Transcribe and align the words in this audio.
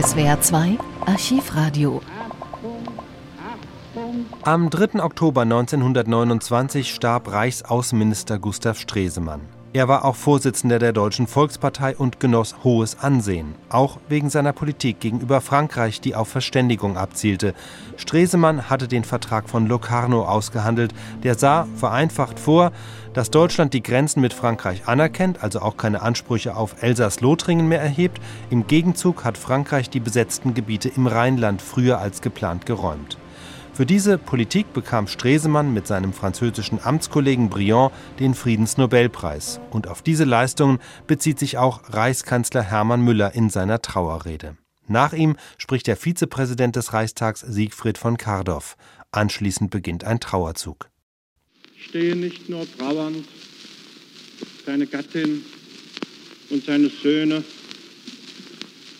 SWR 0.00 0.40
2 0.40 0.78
Archivradio. 1.06 2.00
Am 4.42 4.70
3. 4.70 5.02
Oktober 5.02 5.42
1929 5.42 6.94
starb 6.94 7.32
Reichsaußenminister 7.32 8.38
Gustav 8.38 8.78
Stresemann. 8.78 9.40
Er 9.74 9.86
war 9.86 10.06
auch 10.06 10.16
Vorsitzender 10.16 10.78
der 10.78 10.94
Deutschen 10.94 11.26
Volkspartei 11.26 11.94
und 11.94 12.20
genoss 12.20 12.56
hohes 12.64 12.98
Ansehen, 13.00 13.54
auch 13.68 13.98
wegen 14.08 14.30
seiner 14.30 14.54
Politik 14.54 14.98
gegenüber 14.98 15.42
Frankreich, 15.42 16.00
die 16.00 16.14
auf 16.14 16.28
Verständigung 16.28 16.96
abzielte. 16.96 17.52
Stresemann 17.98 18.70
hatte 18.70 18.88
den 18.88 19.04
Vertrag 19.04 19.50
von 19.50 19.66
Locarno 19.66 20.24
ausgehandelt, 20.24 20.94
der 21.22 21.34
sah 21.34 21.68
vereinfacht 21.76 22.40
vor, 22.40 22.72
dass 23.12 23.30
Deutschland 23.30 23.74
die 23.74 23.82
Grenzen 23.82 24.22
mit 24.22 24.32
Frankreich 24.32 24.88
anerkennt, 24.88 25.42
also 25.42 25.60
auch 25.60 25.76
keine 25.76 26.00
Ansprüche 26.00 26.56
auf 26.56 26.82
Elsass-Lothringen 26.82 27.68
mehr 27.68 27.82
erhebt. 27.82 28.22
Im 28.48 28.66
Gegenzug 28.66 29.24
hat 29.24 29.36
Frankreich 29.36 29.90
die 29.90 30.00
besetzten 30.00 30.54
Gebiete 30.54 30.88
im 30.88 31.06
Rheinland 31.06 31.60
früher 31.60 31.98
als 31.98 32.22
geplant 32.22 32.64
geräumt. 32.64 33.18
Für 33.78 33.86
diese 33.86 34.18
Politik 34.18 34.72
bekam 34.72 35.06
Stresemann 35.06 35.72
mit 35.72 35.86
seinem 35.86 36.12
französischen 36.12 36.80
Amtskollegen 36.82 37.48
Briand 37.48 37.92
den 38.18 38.34
Friedensnobelpreis. 38.34 39.60
Und 39.70 39.86
auf 39.86 40.02
diese 40.02 40.24
Leistungen 40.24 40.80
bezieht 41.06 41.38
sich 41.38 41.58
auch 41.58 41.82
Reichskanzler 41.88 42.62
Hermann 42.62 43.02
Müller 43.02 43.36
in 43.36 43.50
seiner 43.50 43.80
Trauerrede. 43.80 44.56
Nach 44.88 45.12
ihm 45.12 45.36
spricht 45.58 45.86
der 45.86 45.96
Vizepräsident 45.96 46.74
des 46.74 46.92
Reichstags 46.92 47.42
Siegfried 47.42 47.98
von 47.98 48.16
Kardorff. 48.16 48.76
Anschließend 49.12 49.70
beginnt 49.70 50.02
ein 50.02 50.18
Trauerzug. 50.18 50.90
Ich 51.76 51.84
stehe 51.84 52.16
nicht 52.16 52.48
nur 52.48 52.66
trauernd, 52.78 53.28
seine 54.66 54.88
Gattin 54.88 55.44
und 56.50 56.64
seine 56.64 56.88
Söhne, 56.88 57.44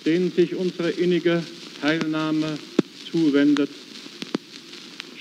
denen 0.07 0.31
sich 0.31 0.55
unsere 0.55 0.91
innige 0.91 1.43
Teilnahme 1.81 2.57
zuwendet, 3.11 3.71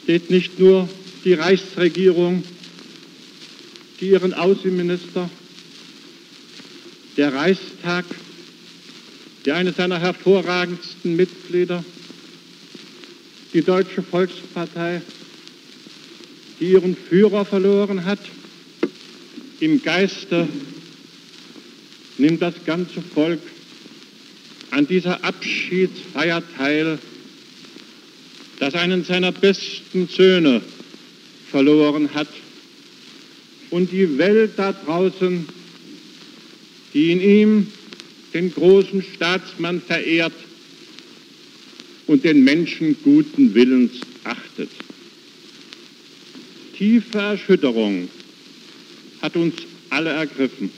steht 0.08 0.30
nicht 0.30 0.58
nur 0.58 0.88
die 1.26 1.34
Reichsregierung, 1.34 2.42
die 4.00 4.12
ihren 4.12 4.34
Außenminister, 4.34 5.30
der 7.18 7.34
Reichstag, 7.34 8.06
der 9.46 9.58
eines 9.58 9.76
seiner 9.76 10.00
hervorragendsten 10.00 11.18
Mitglieder, 11.18 11.84
die 13.54 13.62
Deutsche 13.62 14.02
Volkspartei, 14.02 15.02
die 16.62 16.72
ihren 16.72 16.96
Führer 16.96 17.44
verloren 17.44 18.06
hat. 18.06 18.22
Im 19.60 19.84
Geiste 19.84 20.48
nimmt 22.18 22.42
das 22.42 22.54
ganze 22.66 23.02
Volk 23.02 23.42
an 24.72 24.88
dieser 24.88 25.22
Abschiedsfeier 25.26 26.42
teil, 26.56 26.98
das 28.60 28.74
einen 28.74 29.04
seiner 29.04 29.32
besten 29.32 30.08
Söhne 30.08 30.62
verloren 31.50 32.14
hat 32.14 32.28
und 33.70 33.92
die 33.92 34.18
Welt 34.18 34.54
da 34.58 34.74
draußen, 34.74 35.48
die 36.94 37.12
in 37.12 37.22
ihm 37.22 37.68
den 38.34 38.54
großen 38.54 39.04
Staatsmann 39.04 39.82
verehrt 39.82 40.34
und 42.08 42.24
den 42.24 42.44
Menschen 42.44 42.96
guten 43.04 43.54
Willens 43.54 43.94
achtet. 44.24 44.70
Tiefe 46.78 47.18
Erschütterung 47.18 48.10
hat 49.22 49.36
uns 49.36 49.56
alle 49.90 50.12
ergriffen, 50.12 50.70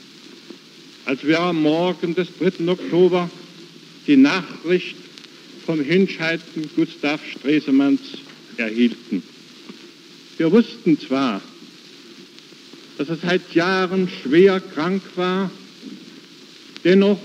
als 1.04 1.24
wir 1.24 1.40
am 1.40 1.62
Morgen 1.62 2.14
des 2.14 2.28
3. 2.38 2.68
Oktober 2.68 3.30
die 4.06 4.16
Nachricht 4.16 4.96
vom 5.70 5.84
Hinscheiden 5.84 6.68
Gustav 6.74 7.20
Stresemanns 7.24 8.00
erhielten. 8.56 9.22
Wir 10.36 10.50
wussten 10.50 10.98
zwar, 10.98 11.40
dass 12.98 13.08
er 13.08 13.16
seit 13.18 13.54
Jahren 13.54 14.08
schwer 14.08 14.58
krank 14.58 15.00
war, 15.14 15.48
dennoch 16.82 17.20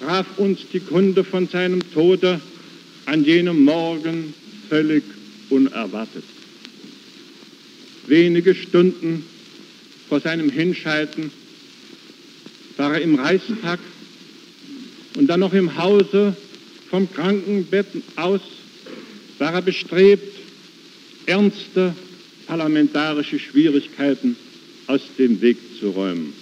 traf 0.00 0.26
uns 0.36 0.60
die 0.72 0.78
Kunde 0.78 1.24
von 1.24 1.48
seinem 1.48 1.80
Tode 1.92 2.40
an 3.06 3.24
jenem 3.24 3.64
Morgen 3.64 4.32
völlig 4.68 5.02
unerwartet. 5.50 6.22
Wenige 8.06 8.54
Stunden 8.54 9.24
vor 10.08 10.20
seinem 10.20 10.50
Hinscheiden 10.50 11.32
war 12.76 12.94
er 12.94 13.00
im 13.00 13.16
Reichstag 13.16 13.80
und 15.16 15.26
dann 15.26 15.40
noch 15.40 15.52
im 15.52 15.76
Hause 15.76 16.36
vom 16.90 17.12
Krankenbett 17.12 17.86
aus 18.16 18.40
war 19.38 19.54
er 19.54 19.62
bestrebt, 19.62 20.32
ernste 21.26 21.94
parlamentarische 22.46 23.38
Schwierigkeiten 23.38 24.36
aus 24.86 25.00
dem 25.18 25.40
Weg 25.40 25.58
zu 25.78 25.90
räumen. 25.90 26.32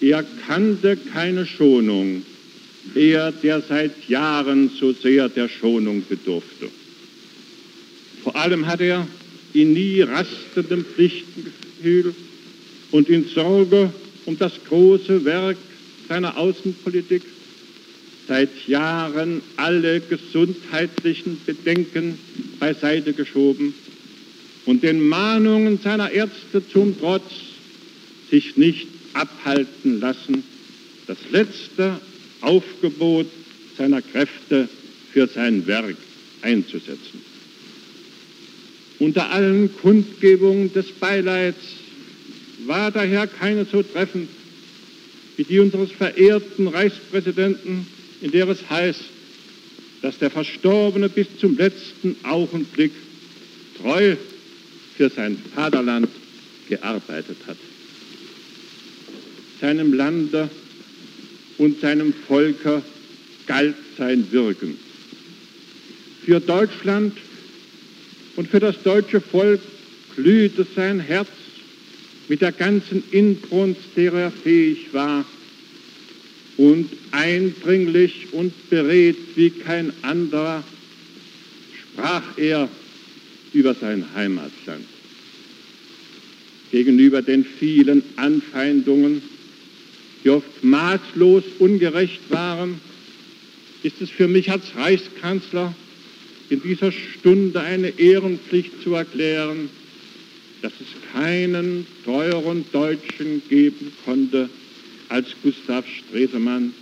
Er 0.00 0.24
kannte 0.46 0.96
keine 0.96 1.46
Schonung, 1.46 2.22
er, 2.94 3.32
der 3.32 3.60
seit 3.60 4.08
Jahren 4.08 4.70
so 4.80 4.92
sehr 4.92 5.28
der 5.28 5.48
Schonung 5.48 6.02
bedurfte. 6.08 6.68
Vor 8.22 8.34
allem 8.36 8.66
hat 8.66 8.80
er 8.80 9.06
in 9.52 9.74
nie 9.74 10.00
rastendem 10.00 10.84
Pflichtengefühl 10.84 12.14
und 12.90 13.08
in 13.08 13.26
Sorge 13.28 13.92
um 14.26 14.38
das 14.38 14.52
große 14.68 15.24
Werk 15.24 15.56
seiner 16.08 16.36
Außenpolitik 16.36 17.22
seit 18.30 18.68
Jahren 18.68 19.42
alle 19.56 19.98
gesundheitlichen 19.98 21.40
Bedenken 21.44 22.16
beiseite 22.60 23.12
geschoben 23.12 23.74
und 24.66 24.84
den 24.84 25.08
Mahnungen 25.08 25.80
seiner 25.82 26.12
Ärzte 26.12 26.62
zum 26.72 26.96
Trotz 26.96 27.24
sich 28.30 28.56
nicht 28.56 28.86
abhalten 29.14 29.98
lassen, 29.98 30.44
das 31.08 31.18
letzte 31.32 32.00
Aufgebot 32.40 33.26
seiner 33.76 34.00
Kräfte 34.00 34.68
für 35.12 35.26
sein 35.26 35.66
Werk 35.66 35.96
einzusetzen. 36.42 37.24
Unter 39.00 39.30
allen 39.30 39.74
Kundgebungen 39.78 40.72
des 40.72 40.86
Beileids 40.92 41.58
war 42.64 42.92
daher 42.92 43.26
keine 43.26 43.64
so 43.64 43.82
treffend 43.82 44.28
wie 45.36 45.42
die 45.42 45.58
unseres 45.58 45.90
verehrten 45.90 46.68
Reichspräsidenten 46.68 47.86
in 48.20 48.30
der 48.30 48.48
es 48.48 48.68
heißt, 48.68 49.00
dass 50.02 50.18
der 50.18 50.30
Verstorbene 50.30 51.08
bis 51.08 51.26
zum 51.38 51.56
letzten 51.56 52.16
Augenblick 52.22 52.92
treu 53.78 54.16
für 54.96 55.10
sein 55.10 55.38
Vaterland 55.54 56.08
gearbeitet 56.68 57.36
hat. 57.46 57.56
Seinem 59.60 59.92
Lande 59.92 60.48
und 61.58 61.80
seinem 61.80 62.14
Volke 62.26 62.82
galt 63.46 63.76
sein 63.98 64.30
Wirken. 64.30 64.78
Für 66.24 66.40
Deutschland 66.40 67.16
und 68.36 68.48
für 68.48 68.60
das 68.60 68.82
deutsche 68.82 69.20
Volk 69.20 69.60
glühte 70.16 70.66
sein 70.74 71.00
Herz 71.00 71.28
mit 72.28 72.40
der 72.40 72.52
ganzen 72.52 73.02
Inbrunst, 73.10 73.80
der 73.96 74.12
er 74.12 74.30
fähig 74.30 74.92
war, 74.92 75.24
und 76.60 76.90
eindringlich 77.10 78.34
und 78.34 78.52
beredt 78.68 79.16
wie 79.34 79.48
kein 79.48 79.94
anderer 80.02 80.62
sprach 81.94 82.36
er 82.36 82.68
über 83.54 83.74
sein 83.74 84.04
Heimatland. 84.14 84.84
Gegenüber 86.70 87.22
den 87.22 87.46
vielen 87.46 88.02
Anfeindungen, 88.16 89.22
die 90.22 90.28
oft 90.28 90.62
maßlos 90.62 91.44
ungerecht 91.60 92.20
waren, 92.28 92.78
ist 93.82 94.02
es 94.02 94.10
für 94.10 94.28
mich 94.28 94.50
als 94.50 94.64
Reichskanzler 94.76 95.74
in 96.50 96.62
dieser 96.62 96.92
Stunde 96.92 97.58
eine 97.62 97.98
Ehrenpflicht 97.98 98.82
zu 98.82 98.92
erklären, 98.96 99.70
dass 100.60 100.72
es 100.74 101.12
keinen 101.14 101.86
teuren 102.04 102.66
Deutschen 102.70 103.40
geben 103.48 103.92
konnte, 104.04 104.50
als 105.10 105.28
Gustav 105.42 105.84
Stresemann, 105.86 106.72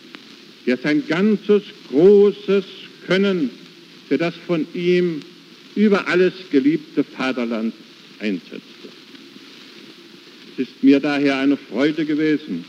der 0.66 0.76
sein 0.76 1.02
ganzes 1.06 1.62
großes 1.90 2.64
Können 3.06 3.50
für 4.08 4.18
das 4.18 4.34
von 4.46 4.66
ihm 4.74 5.20
über 5.74 6.06
alles 6.08 6.34
geliebte 6.50 7.04
Vaterland 7.04 7.74
einsetzte. 8.20 8.60
Es 10.52 10.68
ist 10.68 10.82
mir 10.82 11.00
daher 11.00 11.38
eine 11.38 11.56
Freude 11.56 12.04
gewesen, 12.04 12.64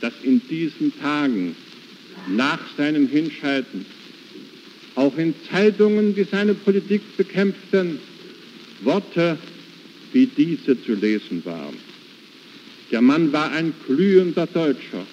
dass 0.00 0.14
in 0.22 0.40
diesen 0.48 0.92
Tagen 1.00 1.54
nach 2.28 2.60
seinem 2.76 3.08
Hinscheiden 3.08 3.84
auch 4.94 5.16
in 5.16 5.34
Zeitungen, 5.50 6.14
die 6.14 6.24
seine 6.24 6.54
Politik 6.54 7.02
bekämpften, 7.16 7.98
Worte 8.82 9.38
wie 10.12 10.26
diese 10.26 10.82
zu 10.82 10.94
lesen 10.94 11.44
waren. 11.44 11.89
Der 12.90 13.00
Mann 13.00 13.32
war 13.32 13.52
ein 13.52 13.72
glühender 13.86 14.46
Deutscher, 14.46 15.06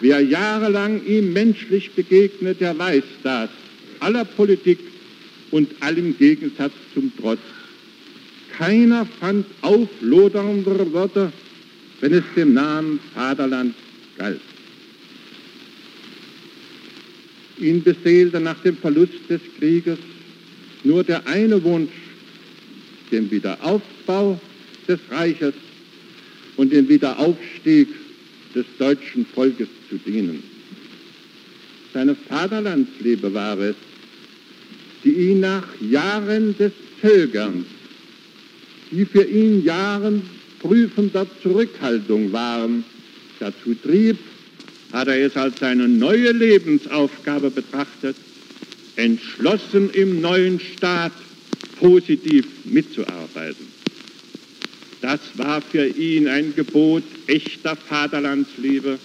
Wer 0.00 0.20
jahrelang 0.20 1.04
ihm 1.04 1.32
menschlich 1.32 1.90
begegnet, 1.92 2.60
der 2.60 2.78
weiß 2.78 3.02
das. 3.22 3.50
Aller 4.00 4.24
Politik 4.24 4.78
und 5.50 5.70
allem 5.80 6.16
Gegensatz 6.16 6.72
zum 6.94 7.12
Trotz. 7.18 7.40
Keiner 8.56 9.06
fand 9.06 9.46
aufloderndere 9.62 10.92
Wörter, 10.92 11.32
wenn 12.00 12.12
es 12.12 12.24
dem 12.36 12.54
Namen 12.54 13.00
Vaterland 13.14 13.74
galt. 14.16 14.40
Ihn 17.58 17.82
beseelte 17.82 18.38
nach 18.38 18.60
dem 18.62 18.76
Verlust 18.76 19.28
des 19.28 19.40
Krieges 19.58 19.98
nur 20.84 21.02
der 21.02 21.26
eine 21.26 21.62
Wunsch, 21.64 21.90
den 23.10 23.28
Wiederaufbau 23.30 24.40
des 24.86 25.00
Reiches 25.10 25.54
und 26.58 26.72
den 26.72 26.88
Wiederaufstieg 26.88 27.88
des 28.54 28.66
deutschen 28.78 29.24
Volkes 29.24 29.68
zu 29.88 29.96
dienen. 29.96 30.42
Seine 31.94 32.14
Vaterlandsliebe 32.14 33.32
war 33.32 33.58
es, 33.58 33.76
die 35.04 35.12
ihn 35.12 35.40
nach 35.40 35.66
Jahren 35.80 36.56
des 36.58 36.72
Zögerns, 37.00 37.64
die 38.90 39.04
für 39.04 39.22
ihn 39.22 39.64
Jahren 39.64 40.22
prüfender 40.60 41.26
Zurückhaltung 41.42 42.32
waren, 42.32 42.84
dazu 43.38 43.74
trieb, 43.74 44.18
hat 44.92 45.06
er 45.06 45.26
es 45.26 45.36
als 45.36 45.60
seine 45.60 45.86
neue 45.86 46.32
Lebensaufgabe 46.32 47.50
betrachtet, 47.50 48.16
entschlossen 48.96 49.90
im 49.90 50.20
neuen 50.20 50.58
Staat 50.58 51.12
positiv 51.78 52.46
mitzuarbeiten. 52.64 53.67
Das 55.00 55.20
war 55.34 55.62
für 55.62 55.86
ihn 55.86 56.26
ein 56.28 56.54
Gebot 56.54 57.04
echter 57.26 57.76
Vaterlandsliebe, 57.76 58.98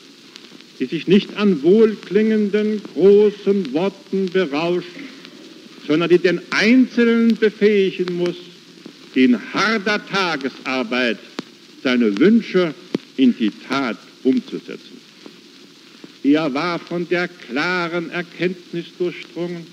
die 0.80 0.86
sich 0.86 1.08
nicht 1.08 1.36
an 1.38 1.62
wohlklingenden 1.62 2.82
großen 2.94 3.74
Worten 3.74 4.30
berauscht, 4.32 4.88
sondern 5.88 6.10
die 6.10 6.18
den 6.18 6.42
Einzelnen 6.50 7.38
befähigen 7.38 8.18
muss, 8.18 8.36
in 9.14 9.40
harter 9.54 10.02
Tagesarbeit 10.08 11.20
seine 11.84 12.18
Wünsche 12.20 12.74
in 13.18 13.38
die 13.38 13.52
Tat 13.68 13.98
umzusetzen. 14.24 14.98
Er 16.24 16.52
war 16.54 16.80
von 16.80 17.08
der 17.10 17.28
klaren 17.28 18.10
Erkenntnis 18.10 18.86
durchdrungen, 18.98 19.68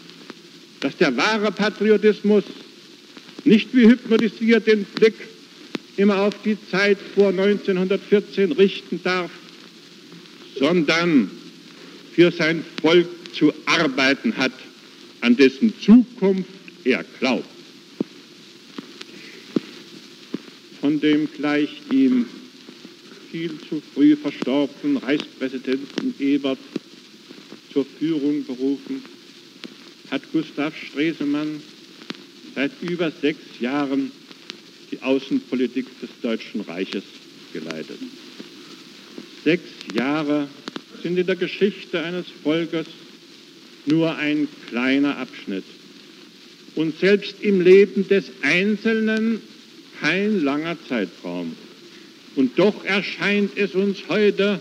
dass 0.80 0.96
der 0.96 1.16
wahre 1.16 1.52
Patriotismus 1.52 2.44
nicht 3.44 3.74
wie 3.74 3.86
hypnotisiert 3.86 4.66
den 4.66 4.84
Blick 4.84 5.14
immer 6.00 6.18
auf 6.20 6.34
die 6.42 6.56
Zeit 6.70 6.98
vor 7.14 7.28
1914 7.28 8.52
richten 8.52 9.02
darf, 9.02 9.30
sondern 10.58 11.30
für 12.14 12.32
sein 12.32 12.64
Volk 12.80 13.06
zu 13.34 13.52
arbeiten 13.66 14.34
hat, 14.36 14.52
an 15.20 15.36
dessen 15.36 15.74
Zukunft 15.80 16.48
er 16.84 17.04
glaubt. 17.18 17.44
Von 20.80 20.98
dem 21.00 21.28
gleich 21.36 21.82
ihm 21.90 22.24
viel 23.30 23.52
zu 23.68 23.82
früh 23.94 24.16
verstorbenen 24.16 24.96
Reichspräsidenten 24.96 26.14
Ebert 26.18 26.58
zur 27.72 27.84
Führung 27.98 28.44
berufen, 28.46 29.04
hat 30.10 30.22
Gustav 30.32 30.74
Stresemann 30.74 31.62
seit 32.54 32.72
über 32.80 33.10
sechs 33.10 33.60
Jahren 33.60 34.10
die 34.90 35.00
Außenpolitik 35.02 35.86
des 36.00 36.10
Deutschen 36.22 36.62
Reiches 36.62 37.04
geleitet. 37.52 37.98
Sechs 39.44 39.68
Jahre 39.94 40.48
sind 41.02 41.18
in 41.18 41.26
der 41.26 41.36
Geschichte 41.36 42.00
eines 42.00 42.26
Volkes 42.42 42.86
nur 43.86 44.16
ein 44.16 44.48
kleiner 44.68 45.16
Abschnitt 45.16 45.64
und 46.74 46.98
selbst 46.98 47.36
im 47.40 47.60
Leben 47.60 48.06
des 48.08 48.26
Einzelnen 48.42 49.40
kein 50.00 50.42
langer 50.42 50.76
Zeitraum. 50.88 51.54
Und 52.36 52.58
doch 52.58 52.84
erscheint 52.84 53.56
es 53.56 53.74
uns 53.74 53.98
heute 54.08 54.60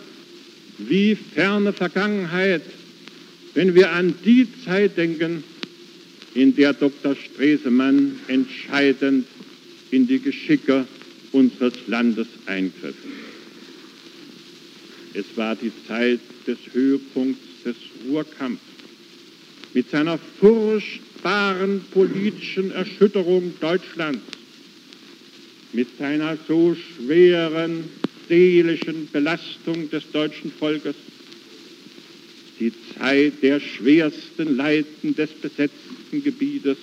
wie 0.77 1.15
ferne 1.15 1.73
Vergangenheit, 1.73 2.61
wenn 3.53 3.75
wir 3.75 3.91
an 3.91 4.13
die 4.25 4.47
Zeit 4.65 4.97
denken, 4.97 5.43
in 6.33 6.55
der 6.55 6.73
Dr. 6.73 7.15
Stresemann 7.15 8.19
entscheidend 8.27 9.25
in 9.91 10.07
die 10.07 10.19
Geschicke 10.19 10.86
unseres 11.31 11.74
Landes 11.88 12.27
eingriff. 12.45 12.95
Es 15.13 15.25
war 15.36 15.56
die 15.56 15.71
Zeit 15.88 16.19
des 16.47 16.57
Höhepunkts 16.71 17.63
des 17.65 17.75
Ruhrkampfs 18.07 18.62
mit 19.74 19.89
seiner 19.89 20.18
furchtbaren 20.18 21.81
politischen 21.91 22.71
Erschütterung 22.71 23.53
Deutschlands. 23.59 24.21
Mit 25.74 25.88
seiner 26.00 26.38
so 26.47 26.75
schweren 26.75 27.83
seelischen 28.27 29.09
Belastung 29.12 29.89
des 29.89 30.03
deutschen 30.12 30.51
Volkes, 30.51 30.95
die 32.59 32.71
Zeit 32.97 33.33
der 33.42 33.59
schwersten 33.59 34.57
Leiden 34.57 35.15
des 35.15 35.30
besetzten 35.31 36.24
Gebietes 36.24 36.77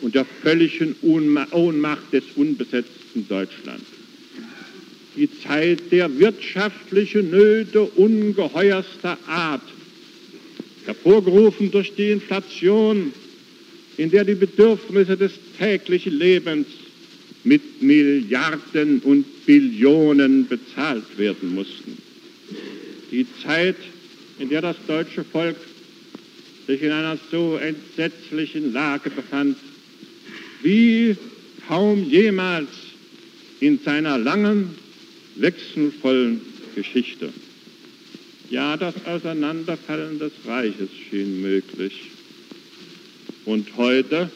und 0.00 0.14
der 0.14 0.24
völligen 0.24 0.94
Ohnmacht 1.02 2.12
des 2.12 2.24
unbesetzten 2.36 3.26
Deutschlands. 3.28 3.84
Die 5.16 5.28
Zeit 5.42 5.92
der 5.92 6.18
wirtschaftlichen 6.18 7.30
Nöte 7.30 7.82
ungeheuerster 7.82 9.16
Art, 9.26 9.62
hervorgerufen 10.86 11.70
durch 11.70 11.94
die 11.94 12.10
Inflation, 12.10 13.12
in 13.96 14.10
der 14.10 14.24
die 14.24 14.34
Bedürfnisse 14.34 15.16
des 15.16 15.32
täglichen 15.58 16.18
Lebens 16.18 16.66
mit 17.44 17.82
Milliarden 17.82 19.00
und 19.00 19.24
Billionen 19.46 20.48
bezahlt 20.48 21.16
werden 21.16 21.54
mussten. 21.54 21.96
Die 23.10 23.26
Zeit, 23.42 23.76
in 24.38 24.48
der 24.48 24.62
das 24.62 24.76
deutsche 24.86 25.22
Volk 25.22 25.56
sich 26.66 26.82
in 26.82 26.90
einer 26.90 27.18
so 27.30 27.56
entsetzlichen 27.56 28.72
Lage 28.72 29.10
befand, 29.10 29.56
wie 30.64 31.14
kaum 31.68 32.04
jemals 32.04 32.68
in 33.60 33.78
seiner 33.84 34.18
langen, 34.18 34.70
wechselvollen 35.36 36.40
Geschichte. 36.74 37.32
Ja, 38.50 38.76
das 38.76 38.94
Auseinanderfallen 39.04 40.18
des 40.18 40.32
Reiches 40.46 40.88
schien 41.08 41.42
möglich. 41.42 42.10
Und 43.44 43.76
heute 43.76 44.30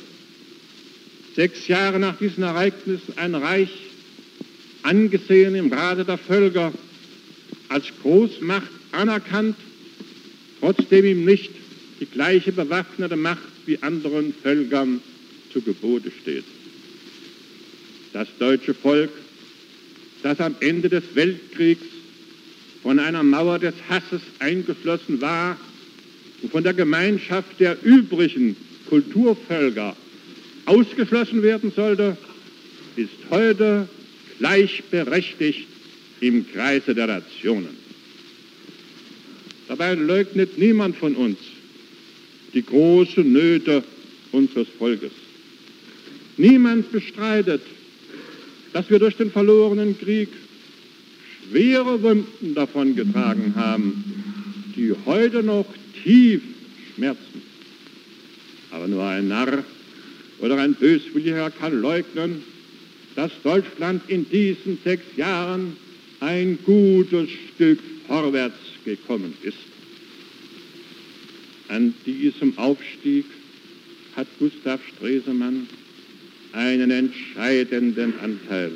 sechs 1.35 1.67
Jahre 1.67 1.99
nach 1.99 2.19
diesen 2.19 2.43
Ereignissen 2.43 3.17
ein 3.17 3.35
Reich, 3.35 3.71
angesehen 4.83 5.55
im 5.55 5.73
Rate 5.73 6.05
der 6.05 6.19
Völker, 6.19 6.73
als 7.69 7.87
Großmacht 8.03 8.71
anerkannt, 8.93 9.57
trotzdem 10.61 11.07
ihm 11.07 11.25
nicht 11.25 11.51
die 12.01 12.07
gleiche 12.07 12.53
bewaffnete 12.53 13.17
Macht 13.17 13.49
wie 13.67 13.83
anderen 13.83 14.35
Völkern 14.43 15.01
zu 15.59 15.63
Gebote 15.63 16.11
steht. 16.23 16.45
Das 18.13 18.29
deutsche 18.39 18.75
Volk, 18.75 19.11
das 20.23 20.41
am 20.41 20.55
Ende 20.61 20.89
des 20.89 21.05
Weltkriegs 21.15 21.85
von 22.83 22.99
einer 22.99 23.23
Mauer 23.23 23.59
des 23.59 23.75
Hasses 23.89 24.23
eingeschlossen 24.39 25.21
war 25.21 25.57
und 26.43 26.53
von 26.53 26.63
der 26.63 26.75
Gemeinschaft 26.75 27.59
der 27.59 27.77
übrigen 27.83 28.57
Kulturvölker 28.89 29.97
ausgeschlossen 30.67 31.43
werden 31.43 31.73
sollte, 31.75 32.17
ist 32.97 33.11
heute 33.31 33.89
gleichberechtigt 34.39 35.67
im 36.21 36.51
Kreise 36.53 36.95
der 36.95 37.07
Nationen. 37.07 37.77
Dabei 39.67 39.95
leugnet 39.95 40.57
niemand 40.59 40.97
von 40.97 41.15
uns 41.15 41.39
die 42.55 42.65
großen 42.65 43.31
Nöte 43.31 43.85
unseres 44.33 44.69
Volkes. 44.79 45.13
Niemand 46.39 46.93
bestreitet, 46.93 47.63
dass 48.73 48.89
wir 48.91 49.01
durch 49.01 49.17
den 49.17 49.31
verlorenen 49.31 49.99
Krieg 49.99 50.29
schwere 51.51 52.01
Wunden 52.03 52.55
davongetragen 52.55 53.55
haben, 53.57 54.05
die 54.77 54.95
heute 55.05 55.43
noch 55.43 55.67
tief 56.03 56.43
schmerzen. 56.95 57.43
Aber 58.71 58.87
nur 58.87 59.05
ein 59.05 59.29
Narr 59.29 59.65
oder 60.39 60.59
ein 60.59 60.75
Böswilliger 60.75 61.51
kann 61.51 61.81
leugnen, 61.81 62.43
dass 63.17 63.33
Deutschland 63.43 64.03
in 64.09 64.29
diesen 64.31 64.79
sechs 64.85 65.05
Jahren 65.17 65.77
ein 66.21 66.57
gutes 66.65 67.29
Stück 67.55 67.81
vorwärts 68.07 68.55
gekommen 68.85 69.35
ist. 69.43 69.57
An 71.69 71.95
diesem 72.07 72.57
Aufstieg 72.57 73.25
hat 74.15 74.29
Gustav 74.39 74.81
Stresemann 74.97 75.67
einen 76.53 76.91
entscheidenden 76.91 78.15
Anteil. 78.21 78.73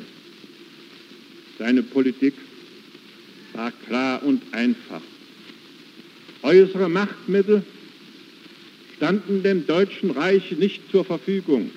Seine 1.57 1.83
Politik 1.83 2.33
war 3.53 3.71
klar 3.87 4.23
und 4.23 4.41
einfach. 4.51 5.01
Äußere 6.41 6.89
Machtmittel 6.89 7.63
standen 8.97 9.43
dem 9.43 9.65
Deutschen 9.65 10.11
Reich 10.11 10.51
nicht 10.51 10.81
zur 10.91 11.05
Verfügung. 11.05 11.69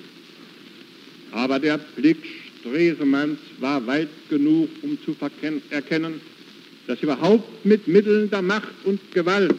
Aber 1.31 1.59
der 1.59 1.77
Blick 1.77 2.17
Stresemanns 2.59 3.39
war 3.59 3.85
weit 3.85 4.09
genug, 4.29 4.69
um 4.81 4.97
zu 5.03 5.15
erkennen, 5.69 6.21
dass 6.87 7.01
überhaupt 7.01 7.65
mit 7.65 7.87
Mitteln 7.87 8.29
der 8.29 8.41
Macht 8.41 8.73
und 8.85 8.99
Gewalt 9.13 9.55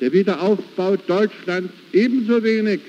der 0.00 0.12
Wiederaufbau 0.12 0.96
Deutschlands 0.96 1.72
ebenso 1.92 2.42
wenig 2.42 2.80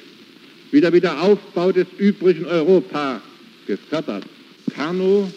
wie 0.72 0.82
der 0.82 0.94
Wiederaufbau 0.94 1.72
des 1.72 1.88
übrigen 1.98 2.46
Europa 2.46 3.22
gefördert. 3.68 4.24
Karnow 4.74 5.30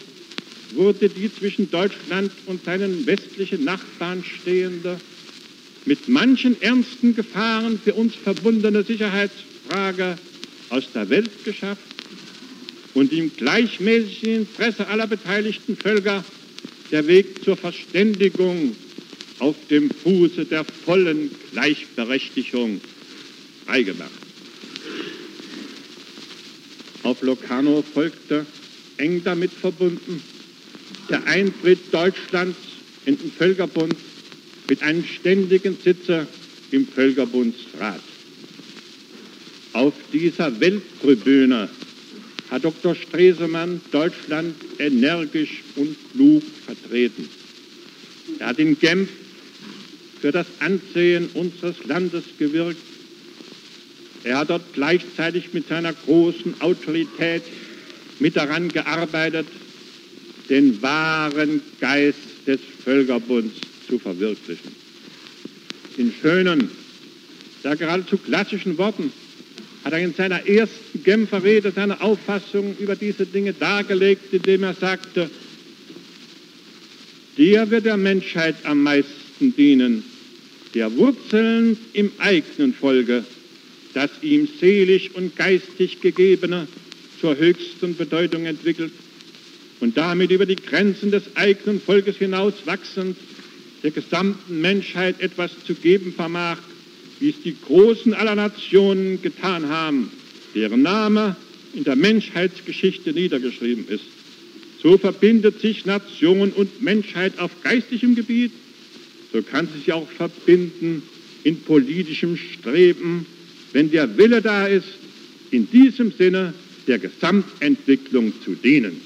wurde 0.74 1.08
die 1.08 1.32
zwischen 1.32 1.70
Deutschland 1.70 2.30
und 2.46 2.64
seinen 2.64 3.06
westlichen 3.06 3.64
Nachbarn 3.64 4.24
stehende, 4.24 4.98
mit 5.84 6.08
manchen 6.08 6.60
ernsten 6.62 7.14
Gefahren 7.14 7.78
für 7.82 7.94
uns 7.94 8.14
verbundene 8.14 8.82
Sicherheitsfrage 8.82 10.16
aus 10.70 10.84
der 10.94 11.08
Welt 11.10 11.44
geschafft 11.44 11.82
und 12.94 13.12
im 13.12 13.34
gleichmäßigen 13.36 14.46
Interesse 14.46 14.86
aller 14.86 15.06
beteiligten 15.06 15.76
Völker 15.76 16.24
der 16.90 17.06
Weg 17.06 17.44
zur 17.44 17.56
Verständigung 17.56 18.74
auf 19.40 19.56
dem 19.68 19.90
Fuße 19.90 20.44
der 20.44 20.64
vollen 20.64 21.30
Gleichberechtigung 21.52 22.80
freigemacht. 23.66 24.23
Auf 27.04 27.20
Locarno 27.22 27.82
folgte, 27.82 28.46
eng 28.96 29.22
damit 29.22 29.52
verbunden, 29.52 30.22
der 31.08 31.24
Eintritt 31.26 31.92
Deutschlands 31.92 32.58
in 33.04 33.18
den 33.18 33.30
Völkerbund 33.30 33.94
mit 34.68 34.82
einem 34.82 35.04
ständigen 35.04 35.76
Sitzer 35.82 36.26
im 36.70 36.88
Völkerbundsrat. 36.88 38.00
Auf 39.74 39.92
dieser 40.12 40.58
Welttribüne 40.60 41.68
hat 42.50 42.64
Dr. 42.64 42.94
Stresemann 42.94 43.82
Deutschland 43.90 44.54
energisch 44.78 45.62
und 45.76 45.96
klug 46.12 46.42
vertreten. 46.64 47.28
Er 48.38 48.46
hat 48.46 48.58
in 48.58 48.78
Genf 48.78 49.10
für 50.20 50.32
das 50.32 50.46
Ansehen 50.60 51.28
unseres 51.34 51.84
Landes 51.84 52.24
gewirkt. 52.38 52.93
Er 54.24 54.38
hat 54.38 54.50
dort 54.50 54.72
gleichzeitig 54.72 55.52
mit 55.52 55.68
seiner 55.68 55.92
großen 55.92 56.60
Autorität 56.60 57.42
mit 58.18 58.36
daran 58.36 58.68
gearbeitet, 58.68 59.46
den 60.48 60.80
wahren 60.82 61.60
Geist 61.80 62.18
des 62.46 62.60
Völkerbunds 62.84 63.54
zu 63.86 63.98
verwirklichen. 63.98 64.72
In 65.98 66.12
schönen, 66.20 66.70
ja 67.62 67.74
geradezu 67.74 68.16
klassischen 68.16 68.76
Worten 68.78 69.12
hat 69.84 69.92
er 69.92 70.00
in 70.00 70.14
seiner 70.14 70.46
ersten 70.46 71.04
Genfer 71.04 71.44
Rede 71.44 71.70
seine 71.70 72.00
Auffassung 72.00 72.74
über 72.78 72.96
diese 72.96 73.26
Dinge 73.26 73.52
dargelegt, 73.52 74.32
indem 74.32 74.62
er 74.62 74.74
sagte, 74.74 75.30
der 77.36 77.70
wird 77.70 77.84
der 77.84 77.96
Menschheit 77.96 78.54
am 78.64 78.82
meisten 78.82 79.54
dienen, 79.56 80.04
der 80.74 80.96
Wurzeln 80.96 81.76
im 81.92 82.10
eigenen 82.18 82.72
Volke, 82.72 83.24
das 83.94 84.10
ihm 84.22 84.48
seelisch 84.60 85.10
und 85.14 85.36
geistig 85.36 86.00
gegebene 86.00 86.68
zur 87.20 87.36
höchsten 87.36 87.96
Bedeutung 87.96 88.44
entwickelt 88.44 88.92
und 89.80 89.96
damit 89.96 90.30
über 90.30 90.46
die 90.46 90.56
Grenzen 90.56 91.10
des 91.10 91.36
eigenen 91.36 91.80
Volkes 91.80 92.16
hinaus 92.16 92.54
wachsend 92.64 93.16
der 93.82 93.90
gesamten 93.90 94.60
Menschheit 94.60 95.20
etwas 95.20 95.52
zu 95.66 95.74
geben 95.74 96.12
vermag, 96.12 96.58
wie 97.20 97.30
es 97.30 97.42
die 97.44 97.54
Großen 97.54 98.14
aller 98.14 98.34
Nationen 98.34 99.20
getan 99.22 99.68
haben, 99.68 100.10
deren 100.54 100.82
Name 100.82 101.36
in 101.74 101.84
der 101.84 101.96
Menschheitsgeschichte 101.96 103.12
niedergeschrieben 103.12 103.86
ist. 103.88 104.04
So 104.82 104.98
verbindet 104.98 105.60
sich 105.60 105.86
Nation 105.86 106.50
und 106.52 106.82
Menschheit 106.82 107.38
auf 107.38 107.50
geistigem 107.62 108.14
Gebiet, 108.14 108.52
so 109.32 109.42
kann 109.42 109.68
sie 109.72 109.78
sich 109.80 109.92
auch 109.92 110.08
verbinden 110.10 111.02
in 111.42 111.60
politischem 111.62 112.36
Streben, 112.36 113.26
wenn 113.74 113.90
der 113.90 114.16
Wille 114.16 114.40
da 114.40 114.66
ist, 114.66 114.86
in 115.50 115.68
diesem 115.70 116.12
Sinne 116.12 116.54
der 116.86 116.98
Gesamtentwicklung 116.98 118.32
zu 118.42 118.54
dienen. 118.54 119.00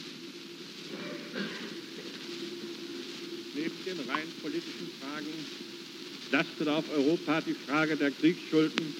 Neben 3.56 3.72
den 3.86 4.10
rein 4.10 4.22
politischen 4.42 4.90
Fragen 5.00 5.26
lastet 6.30 6.68
auf 6.68 6.84
Europa 6.94 7.40
die 7.40 7.56
Frage 7.66 7.96
der 7.96 8.10
Kriegsschulden, 8.10 8.94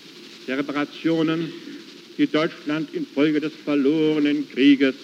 der 0.47 0.59
Reparationen, 0.59 1.53
die 2.17 2.27
Deutschland 2.27 2.89
infolge 2.95 3.39
des 3.39 3.53
verlorenen 3.65 4.49
Krieges 4.51 4.95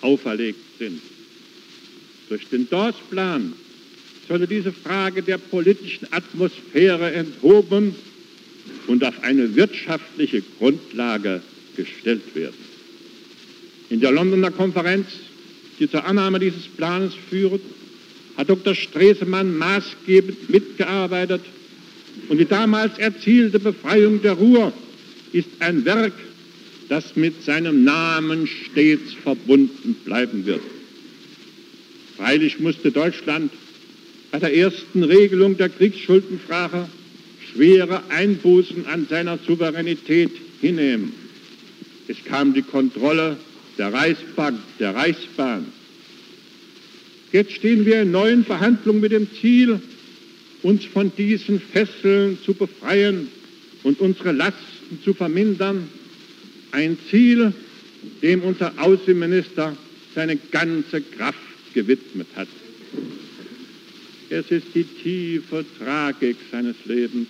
auferlegt 0.00 0.78
sind. 0.78 1.02
Durch 2.30 2.46
den 2.48 2.68
Dawes-Plan 2.70 3.52
sollte 4.26 4.46
diese 4.46 4.72
Frage 4.72 5.22
der 5.22 5.36
politischen 5.36 6.10
Atmosphäre 6.12 7.12
enthoben 7.12 7.94
und 8.86 9.04
auf 9.04 9.22
eine 9.22 9.54
wirtschaftliche 9.54 10.42
Grundlage 10.58 11.42
gestellt 11.76 12.34
werden. 12.34 12.56
In 13.90 14.00
der 14.00 14.12
Londoner 14.12 14.50
Konferenz, 14.50 15.06
die 15.78 15.90
zur 15.90 16.04
Annahme 16.04 16.38
dieses 16.38 16.66
Planes 16.66 17.12
führt, 17.30 17.60
hat 18.36 18.48
Dr. 18.48 18.74
Stresemann 18.74 19.56
maßgebend 19.56 20.50
mitgearbeitet 20.50 21.42
und 22.28 22.38
die 22.38 22.44
damals 22.44 22.98
erzielte 22.98 23.58
Befreiung 23.58 24.22
der 24.22 24.32
Ruhr 24.32 24.72
ist 25.32 25.48
ein 25.60 25.84
Werk, 25.84 26.12
das 26.88 27.16
mit 27.16 27.42
seinem 27.42 27.84
Namen 27.84 28.46
stets 28.46 29.12
verbunden 29.22 29.94
bleiben 30.04 30.46
wird. 30.46 30.62
Freilich 32.16 32.58
musste 32.58 32.90
Deutschland 32.90 33.52
bei 34.30 34.38
der 34.38 34.54
ersten 34.54 35.04
Regelung 35.04 35.56
der 35.56 35.68
Kriegsschuldenfrage 35.68 36.88
schwere 37.52 38.02
Einbußen 38.10 38.86
an 38.86 39.06
seiner 39.08 39.38
Souveränität 39.38 40.30
hinnehmen. 40.60 41.12
Es 42.08 42.16
kam 42.24 42.54
die 42.54 42.62
Kontrolle 42.62 43.36
der 43.76 43.92
Reichsbank, 43.92 44.58
der 44.78 44.94
Reichsbahn. 44.94 45.66
Jetzt 47.32 47.52
stehen 47.52 47.84
wir 47.84 48.02
in 48.02 48.10
neuen 48.10 48.44
Verhandlungen 48.44 49.00
mit 49.00 49.12
dem 49.12 49.28
Ziel, 49.40 49.80
uns 50.62 50.84
von 50.86 51.12
diesen 51.16 51.60
Fesseln 51.60 52.38
zu 52.44 52.54
befreien 52.54 53.28
und 53.82 54.00
unsere 54.00 54.32
Lasten 54.32 55.00
zu 55.04 55.14
vermindern. 55.14 55.88
Ein 56.72 56.96
Ziel, 57.10 57.52
dem 58.22 58.42
unser 58.42 58.72
Außenminister 58.78 59.76
seine 60.14 60.36
ganze 60.36 61.00
Kraft 61.00 61.38
gewidmet 61.74 62.26
hat. 62.34 62.48
Es 64.30 64.50
ist 64.50 64.66
die 64.74 64.84
tiefe 64.84 65.64
Tragik 65.78 66.36
seines 66.50 66.76
Lebens, 66.84 67.28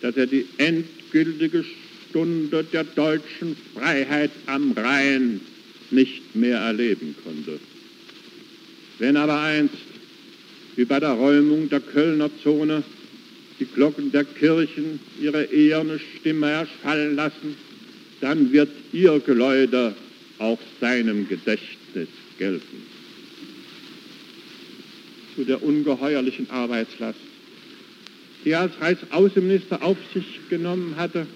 dass 0.00 0.16
er 0.16 0.26
die 0.26 0.46
endgültige 0.58 1.64
Stunde 2.08 2.64
der 2.64 2.84
deutschen 2.84 3.56
Freiheit 3.74 4.30
am 4.46 4.72
Rhein 4.72 5.40
nicht 5.90 6.34
mehr 6.34 6.58
erleben 6.58 7.14
konnte. 7.24 7.58
Wenn 8.98 9.16
aber 9.16 9.40
einst 9.40 9.74
wie 10.76 10.84
bei 10.84 11.00
der 11.00 11.10
Räumung 11.10 11.68
der 11.68 11.80
Kölner 11.80 12.30
Zone 12.42 12.82
die 13.58 13.66
Glocken 13.66 14.12
der 14.12 14.24
Kirchen 14.24 15.00
ihre 15.20 15.44
eherne 15.46 15.98
Stimme 15.98 16.50
erschallen 16.50 17.16
lassen, 17.16 17.56
dann 18.20 18.52
wird 18.52 18.70
ihr 18.92 19.20
Geläute 19.20 19.94
auch 20.38 20.58
seinem 20.80 21.28
Gedächtnis 21.28 22.08
gelten. 22.38 22.82
Zu 25.34 25.44
der 25.44 25.62
ungeheuerlichen 25.62 26.50
Arbeitslast, 26.50 27.18
die 28.44 28.50
er 28.50 28.60
als 28.60 28.80
Reichsaußenminister 28.80 29.82
auf 29.82 29.96
sich 30.14 30.40
genommen 30.48 30.94
hatte 30.96 31.26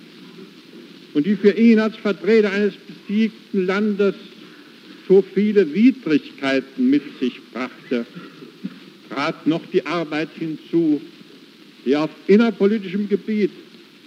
und 1.14 1.26
die 1.26 1.36
für 1.36 1.50
ihn 1.50 1.78
als 1.78 1.96
Vertreter 1.96 2.50
eines 2.50 2.74
besiegten 2.74 3.66
Landes 3.66 4.14
so 5.08 5.22
viele 5.34 5.72
Widrigkeiten 5.74 6.88
mit 6.88 7.02
sich 7.20 7.40
brachte, 7.52 8.06
trat 9.10 9.46
noch 9.46 9.62
die 9.72 9.84
Arbeit 9.84 10.30
hinzu, 10.38 11.00
die 11.84 11.92
er 11.92 12.04
auf 12.04 12.10
innerpolitischem 12.28 13.08
Gebiet 13.08 13.50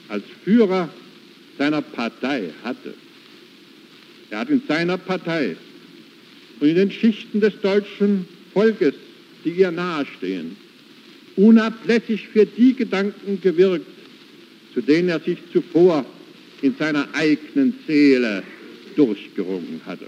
als 0.08 0.24
Führer 0.44 0.90
seiner 1.58 1.82
Partei 1.82 2.50
hatte. 2.64 2.94
Er 4.30 4.40
hat 4.40 4.50
in 4.50 4.62
seiner 4.68 4.98
Partei 4.98 5.56
und 6.60 6.68
in 6.68 6.76
den 6.76 6.92
Schichten 6.92 7.42
des 7.42 7.54
deutschen 7.62 8.28
Volkes, 8.54 8.96
die 9.44 9.52
ihr 9.52 9.72
nahestehen, 9.72 10.58
unablässig 11.36 12.28
für 12.32 12.46
die 12.46 12.74
Gedanken 12.74 13.40
gewirkt, 13.42 13.88
zu 14.74 14.82
denen 14.82 15.10
er 15.10 15.20
sich 15.20 15.38
zuvor 15.52 16.06
in 16.62 16.76
seiner 16.78 17.08
eigenen 17.14 17.74
Seele 17.88 18.44
durchgerungen 18.96 19.82
hatte. 19.86 20.06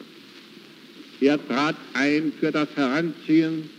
Er 1.19 1.45
trat 1.47 1.75
ein 1.93 2.31
für 2.39 2.51
das 2.51 2.69
Heranziehen 2.75 3.69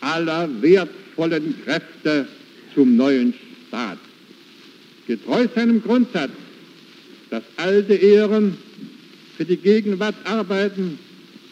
aller 0.00 0.48
wertvollen 0.62 1.54
Kräfte 1.64 2.26
zum 2.74 2.96
neuen 2.96 3.34
Staat. 3.68 3.98
Getreu 5.06 5.46
seinem 5.54 5.82
Grundsatz, 5.82 6.30
dass 7.30 7.42
alte 7.56 7.94
Ehren 7.94 8.56
für 9.36 9.44
die 9.44 9.56
Gegenwart 9.56 10.14
arbeiten, 10.24 10.98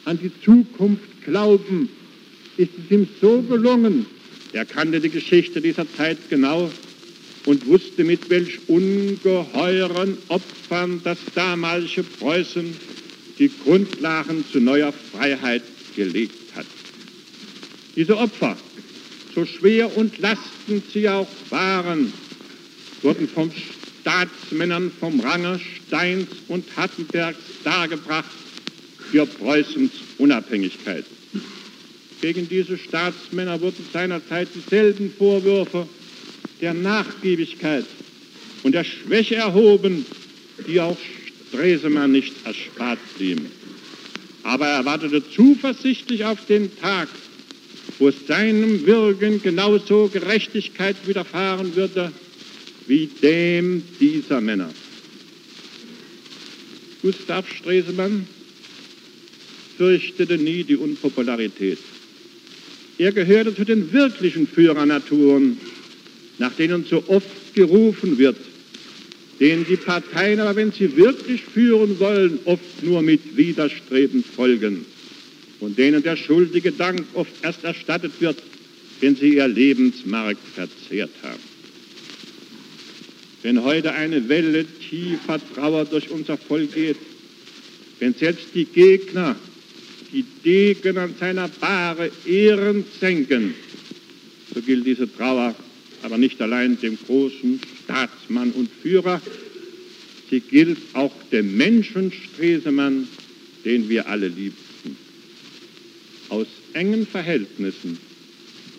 an 0.05 0.19
die 0.19 0.31
Zukunft 0.45 1.25
glauben, 1.25 1.88
ist 2.57 2.71
es 2.85 2.91
ihm 2.91 3.09
so 3.21 3.43
gelungen, 3.43 4.07
er 4.56 4.64
kannte 4.64 5.00
die 5.00 5.10
Geschichte 5.10 5.60
dieser 5.60 5.86
Zeit 5.96 6.16
genau 6.30 6.70
und 7.44 7.66
wusste, 7.66 8.04
mit 8.04 8.30
welch 8.30 8.58
ungeheuren 8.68 10.16
Opfern 10.28 11.00
das 11.04 11.18
damalige 11.34 12.02
Preußen 12.02 12.75
die 13.38 13.50
Grundlagen 13.64 14.44
zu 14.50 14.58
neuer 14.60 14.92
Freiheit 15.12 15.62
gelegt 15.94 16.54
hat. 16.54 16.66
Diese 17.94 18.16
Opfer, 18.16 18.56
so 19.34 19.44
schwer 19.44 19.94
und 19.96 20.18
lastend 20.18 20.84
sie 20.92 21.08
auch 21.08 21.28
waren, 21.50 22.12
wurden 23.02 23.28
von 23.28 23.52
Staatsmännern 24.00 24.90
vom 24.98 25.20
Range 25.20 25.60
Steins 25.86 26.28
und 26.48 26.64
Hattenbergs 26.76 27.38
dargebracht 27.62 28.30
für 29.10 29.26
Preußens 29.26 29.92
Unabhängigkeit. 30.18 31.04
Gegen 32.20 32.49
diese 32.49 32.78
Staatsmänner 32.78 33.61
wurden 33.61 33.85
seinerzeit 33.92 34.49
dieselben 34.54 35.12
Vorwürfe 35.16 35.87
der 36.61 36.75
Nachgiebigkeit 36.75 37.85
und 38.62 38.75
der 38.75 38.85
Schwäche 38.85 39.37
erhoben, 39.37 40.06
die 40.66 40.80
auch 40.80 40.96
Stresemann 41.49 42.12
nicht 42.12 42.35
erspart 42.44 42.99
blieben. 43.16 43.46
Aber 44.42 44.66
er 44.66 44.85
wartete 44.85 45.23
zuversichtlich 45.30 46.25
auf 46.25 46.44
den 46.46 46.75
Tag, 46.78 47.08
wo 47.99 48.11
seinem 48.11 48.87
Wirken 48.87 49.42
genauso 49.42 50.08
Gerechtigkeit 50.08 50.96
widerfahren 51.06 51.75
würde 51.76 52.12
wie 52.87 53.08
dem 53.23 53.82
dieser 54.00 54.40
Männer. 54.40 54.70
Gustav 57.02 57.49
Stresemann 57.52 58.26
fürchtete 59.76 60.38
nie 60.38 60.64
die 60.64 60.76
Unpopularität. 60.76 61.78
Er 62.99 63.12
gehörte 63.12 63.55
zu 63.55 63.65
den 63.65 63.93
wirklichen 63.93 64.47
Führernaturen, 64.47 65.59
nach 66.38 66.53
denen 66.55 66.85
so 66.85 67.03
oft 67.09 67.55
gerufen 67.55 68.19
wird, 68.19 68.37
denen 69.38 69.67
die 69.67 69.76
Parteien 69.76 70.41
aber, 70.41 70.57
wenn 70.57 70.73
sie 70.73 70.97
wirklich 70.97 71.43
führen 71.43 71.99
wollen, 71.99 72.38
oft 72.45 72.83
nur 72.83 73.03
mit 73.03 73.37
Widerstreben 73.37 74.25
folgen 74.25 74.87
und 75.61 75.79
denen 75.79 76.03
der 76.03 76.17
schuldige 76.17 76.73
Dank 76.73 77.03
oft 77.15 77.33
erst 77.43 77.65
erstattet 77.65 78.12
wird, 78.21 78.37
wenn 79.00 79.17
sie 79.17 79.35
ihr 79.37 79.49
Lebensmark 79.49 80.37
verzehrt 80.55 81.11
haben. 81.23 81.41
Wenn 83.43 83.62
heute 83.62 83.93
eine 83.93 84.29
Welle 84.29 84.65
tiefer 84.65 85.38
Trauer 85.55 85.85
durch 85.85 86.11
unser 86.11 86.37
Volk 86.37 86.75
geht, 86.75 86.97
wenn 88.00 88.15
selbst 88.15 88.49
die 88.55 88.65
Gegner 88.65 89.37
die 90.16 90.25
Degen 90.44 90.96
an 90.96 91.14
seiner 91.20 91.46
Bahre 91.49 92.11
Ehren 92.25 92.85
senken, 92.99 93.54
so 94.54 94.62
gilt 94.62 94.87
diese 94.87 95.12
Trauer 95.14 95.54
aber 96.02 96.16
nicht 96.16 96.40
allein 96.40 96.80
dem 96.80 96.96
großen 97.06 97.61
Staatsmann 97.85 98.52
und 98.52 98.70
Führer, 98.82 99.20
sie 100.30 100.40
gilt 100.40 100.78
auch 100.94 101.12
dem 101.32 101.56
Menschen 101.56 102.12
Stresemann, 102.12 103.08
den 103.64 103.88
wir 103.88 104.08
alle 104.08 104.28
liebten. 104.28 104.96
Aus 106.30 106.46
engen 106.73 107.06
Verhältnissen 107.06 107.99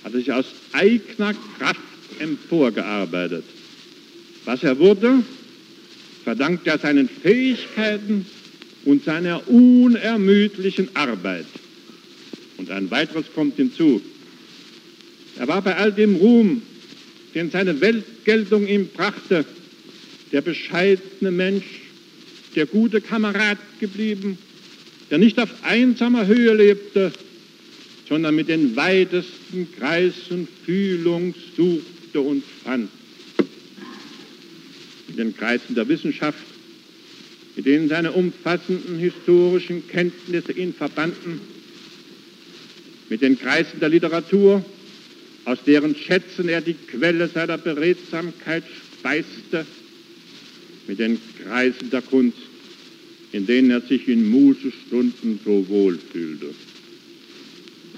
hat 0.03 0.13
er 0.13 0.19
sich 0.19 0.31
aus 0.31 0.45
eigener 0.71 1.35
Kraft 1.57 1.81
emporgearbeitet. 2.19 3.43
Was 4.45 4.63
er 4.63 4.79
wurde, 4.79 5.23
verdankt 6.23 6.65
er 6.65 6.79
seinen 6.79 7.09
Fähigkeiten 7.09 8.25
und 8.87 9.03
seiner 9.03 9.45
unermüdlichen 9.49 10.87
Arbeit. 10.93 11.45
Und 12.55 12.71
ein 12.71 12.89
weiteres 12.89 13.25
kommt 13.35 13.57
hinzu. 13.57 14.01
Er 15.37 15.47
war 15.49 15.61
bei 15.61 15.75
all 15.75 15.91
dem 15.91 16.15
Ruhm, 16.15 16.61
den 17.35 17.51
seine 17.51 17.81
Weltgeltung 17.81 18.65
ihm 18.65 18.87
brachte, 18.87 19.43
der 20.31 20.39
bescheidene 20.39 21.31
Mensch, 21.31 21.65
der 22.55 22.65
gute 22.65 23.01
Kamerad 23.01 23.57
geblieben, 23.81 24.37
der 25.11 25.17
nicht 25.17 25.37
auf 25.37 25.49
einsamer 25.63 26.25
Höhe 26.25 26.53
lebte, 26.53 27.11
sondern 28.07 28.35
mit 28.35 28.47
den 28.47 28.77
weitesten 28.77 29.67
Kreisen 29.77 30.47
Fühlung 30.65 31.35
suchte 31.57 32.21
und 32.21 32.41
fand. 32.63 32.89
In 35.09 35.17
den 35.17 35.35
Kreisen 35.35 35.75
der 35.75 35.89
Wissenschaft 35.89 36.37
mit 37.57 37.65
denen 37.65 37.89
seine 37.89 38.11
umfassenden 38.11 38.99
historischen 38.99 39.87
Kenntnisse 39.87 40.51
ihn 40.51 40.75
verbanden, 40.75 41.41
mit 43.09 43.21
den 43.21 43.37
Kreisen 43.37 43.79
der 43.79 43.89
Literatur, 43.89 44.63
aus 45.45 45.57
deren 45.65 45.95
Schätzen 45.95 46.49
er 46.49 46.61
die 46.61 46.75
Quelle 46.75 47.27
seiner 47.27 47.57
Beredsamkeit 47.57 48.63
speiste, 48.99 49.65
mit 50.87 50.99
den 50.99 51.19
Kreisen 51.43 51.89
der 51.89 52.03
Kunst, 52.03 52.37
in 53.31 53.47
denen 53.47 53.71
er 53.71 53.81
sich 53.81 54.07
in 54.07 54.29
Mußestunden 54.29 55.39
so 55.43 55.67
wohl 55.67 55.97
fühlte. 55.97 56.53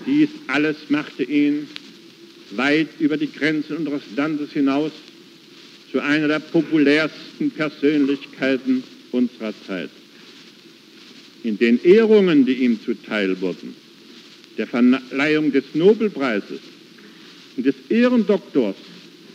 Dies 0.05 0.29
alles 0.47 0.77
machte 0.87 1.23
ihn 1.23 1.67
weit 2.51 2.87
über 2.99 3.17
die 3.17 3.31
Grenzen 3.31 3.75
unseres 3.75 4.03
Landes 4.15 4.53
hinaus 4.53 4.93
zu 5.91 5.99
einer 5.99 6.29
der 6.29 6.39
populärsten 6.39 7.51
Persönlichkeiten 7.51 8.83
unserer 9.11 9.53
Zeit. 9.65 9.89
In 11.43 11.57
den 11.57 11.83
Ehrungen, 11.83 12.45
die 12.45 12.53
ihm 12.53 12.79
zuteil 12.83 13.39
wurden, 13.41 13.75
der 14.57 14.67
Verleihung 14.67 15.51
des 15.51 15.63
Nobelpreises 15.73 16.59
und 17.55 17.65
des 17.65 17.75
Ehrendoktors 17.89 18.75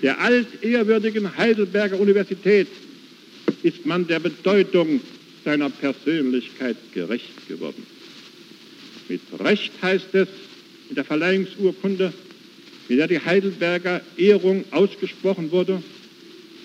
der 0.02 0.20
altehrwürdigen 0.20 1.34
Heidelberger 1.36 1.98
Universität 1.98 2.68
ist 3.62 3.86
man 3.86 4.06
der 4.06 4.20
Bedeutung 4.20 5.00
seiner 5.44 5.70
Persönlichkeit 5.70 6.76
gerecht 6.92 7.48
geworden. 7.48 7.86
Mit 9.08 9.22
Recht 9.38 9.72
heißt 9.80 10.14
es 10.14 10.28
in 10.90 10.96
der 10.96 11.04
Verleihungsurkunde, 11.04 12.12
mit 12.88 12.98
der 12.98 13.08
die 13.08 13.20
Heidelberger 13.20 14.02
Ehrung 14.18 14.64
ausgesprochen 14.70 15.50
wurde, 15.50 15.82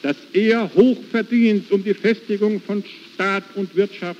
dass 0.01 0.17
er 0.33 0.69
hochverdient 0.75 1.71
um 1.71 1.83
die 1.83 1.93
Festigung 1.93 2.61
von 2.61 2.83
Staat 3.13 3.43
und 3.55 3.75
Wirtschaft, 3.75 4.19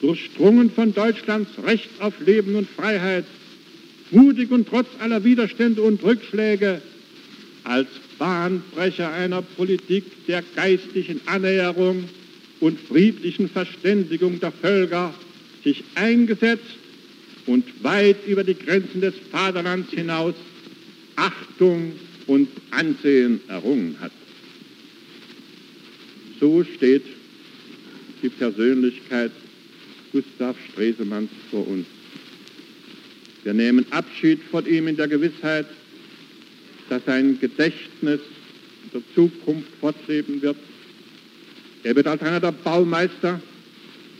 durchdrungen 0.00 0.70
von 0.70 0.94
Deutschlands 0.94 1.50
Recht 1.64 1.90
auf 1.98 2.14
Leben 2.24 2.54
und 2.54 2.68
Freiheit, 2.68 3.24
mutig 4.10 4.50
und 4.50 4.68
trotz 4.68 4.86
aller 5.00 5.24
Widerstände 5.24 5.82
und 5.82 6.02
Rückschläge, 6.02 6.80
als 7.64 7.88
Bahnbrecher 8.18 9.12
einer 9.12 9.42
Politik 9.42 10.04
der 10.26 10.42
geistigen 10.54 11.20
Annäherung 11.26 12.04
und 12.60 12.80
friedlichen 12.80 13.48
Verständigung 13.48 14.40
der 14.40 14.52
Völker 14.52 15.14
sich 15.64 15.84
eingesetzt 15.94 16.64
und 17.46 17.64
weit 17.82 18.26
über 18.26 18.44
die 18.44 18.54
Grenzen 18.54 19.00
des 19.00 19.14
Vaterlands 19.30 19.90
hinaus 19.90 20.34
Achtung 21.16 21.92
und 22.26 22.48
Ansehen 22.70 23.40
errungen 23.48 23.96
hat. 24.00 24.12
So 26.40 26.64
steht 26.64 27.02
die 28.22 28.28
Persönlichkeit 28.28 29.32
Gustav 30.12 30.56
Stresemanns 30.72 31.30
vor 31.50 31.66
uns. 31.66 31.86
Wir 33.44 33.54
nehmen 33.54 33.84
Abschied 33.90 34.40
von 34.50 34.66
ihm 34.66 34.88
in 34.88 34.96
der 34.96 35.08
Gewissheit, 35.08 35.66
dass 36.88 37.04
sein 37.04 37.38
Gedächtnis 37.40 38.20
in 38.84 38.90
der 38.92 39.02
Zukunft 39.14 39.68
fortleben 39.80 40.40
wird. 40.42 40.56
Er 41.82 41.94
wird 41.94 42.06
als 42.06 42.22
einer 42.22 42.40
der 42.40 42.52
Baumeister 42.52 43.40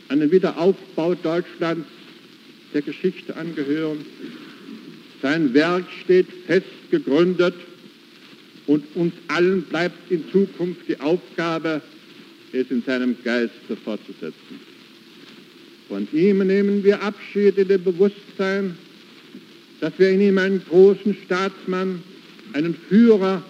an 0.07 0.19
den 0.19 0.31
Wiederaufbau 0.31 1.15
Deutschlands 1.15 1.87
der 2.73 2.81
Geschichte 2.81 3.35
angehören. 3.35 4.05
Sein 5.21 5.53
Werk 5.53 5.85
steht 6.03 6.27
fest 6.45 6.67
gegründet 6.91 7.55
und 8.67 8.83
uns 8.95 9.13
allen 9.27 9.63
bleibt 9.63 10.11
in 10.11 10.23
Zukunft 10.31 10.87
die 10.87 10.99
Aufgabe, 10.99 11.81
es 12.53 12.69
in 12.69 12.83
seinem 12.83 13.15
Geiste 13.23 13.75
fortzusetzen. 13.83 14.59
Von 15.87 16.07
ihm 16.13 16.39
nehmen 16.45 16.83
wir 16.83 17.01
Abschied 17.01 17.57
in 17.57 17.67
dem 17.67 17.83
Bewusstsein, 17.83 18.77
dass 19.79 19.93
wir 19.97 20.09
in 20.09 20.21
ihm 20.21 20.37
einen 20.37 20.61
großen 20.69 21.15
Staatsmann, 21.25 22.03
einen 22.53 22.75
Führer 22.75 23.43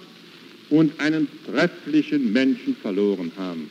und 0.69 0.97
einen 0.99 1.27
trefflichen 1.45 2.31
Menschen 2.31 2.75
verloren 2.75 3.31
haben. 3.37 3.69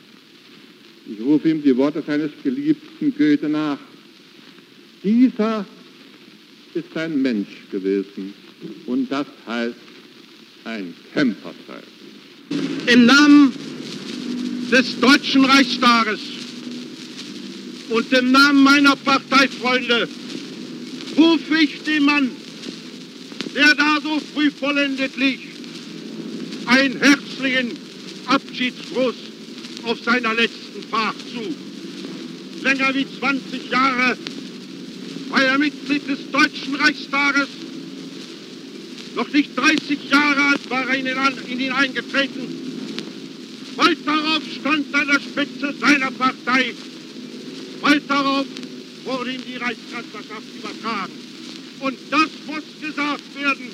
Ich 1.11 1.19
rufe 1.25 1.49
ihm 1.49 1.63
die 1.63 1.75
Worte 1.75 2.03
seines 2.05 2.31
geliebten 2.43 3.13
Goethe 3.17 3.49
nach. 3.49 3.79
Dieser 5.03 5.65
ist 6.73 6.95
ein 6.95 7.21
Mensch 7.21 7.47
gewesen 7.71 8.33
und 8.85 9.11
das 9.11 9.25
heißt 9.47 9.75
ein 10.65 10.93
Kämpfer 11.13 11.53
sein. 11.67 11.83
Im 12.87 13.05
Namen 13.05 13.53
des 14.71 14.99
Deutschen 14.99 15.45
Reichstages 15.45 16.19
und 17.89 18.13
im 18.13 18.31
Namen 18.31 18.63
meiner 18.63 18.95
Parteifreunde 18.95 20.07
rufe 21.17 21.57
ich 21.59 21.81
dem 21.83 22.03
Mann, 22.05 22.29
der 23.55 23.73
da 23.73 23.97
so 24.03 24.21
früh 24.33 24.51
vollendet 24.51 25.17
liegt, 25.17 25.47
einen 26.67 26.99
herzlichen 26.99 27.71
Abschiedsgruß 28.27 29.15
auf 29.85 30.03
seiner 30.03 30.35
letzten 30.35 30.83
Fahrt 30.89 31.15
zu. 31.33 32.63
Länger 32.63 32.93
wie 32.93 33.07
20 33.19 33.71
Jahre 33.71 34.17
war 35.29 35.43
er 35.43 35.57
Mitglied 35.57 36.07
des 36.07 36.19
Deutschen 36.31 36.75
Reichstages. 36.75 37.47
Noch 39.15 39.29
nicht 39.29 39.57
30 39.57 40.09
Jahre 40.11 40.43
alt 40.43 40.69
war 40.69 40.87
er 40.87 40.95
in 40.95 41.59
ihn 41.59 41.71
eingetreten. 41.71 42.68
Bald 43.79 44.05
darauf 44.05 44.43
stand 44.59 44.93
an 44.93 45.07
der 45.07 45.21
Spitze 45.21 45.73
seiner 45.79 46.11
Partei. 46.11 46.73
Bald 47.81 48.09
darauf 48.09 48.45
wurde 49.05 49.31
ihm 49.31 49.41
die 49.47 49.55
Reichskanzlerschaft 49.55 50.49
übertragen. 50.57 51.13
Und 51.79 51.97
das 52.11 52.29
muss 52.45 52.65
gesagt 52.81 53.35
werden, 53.39 53.67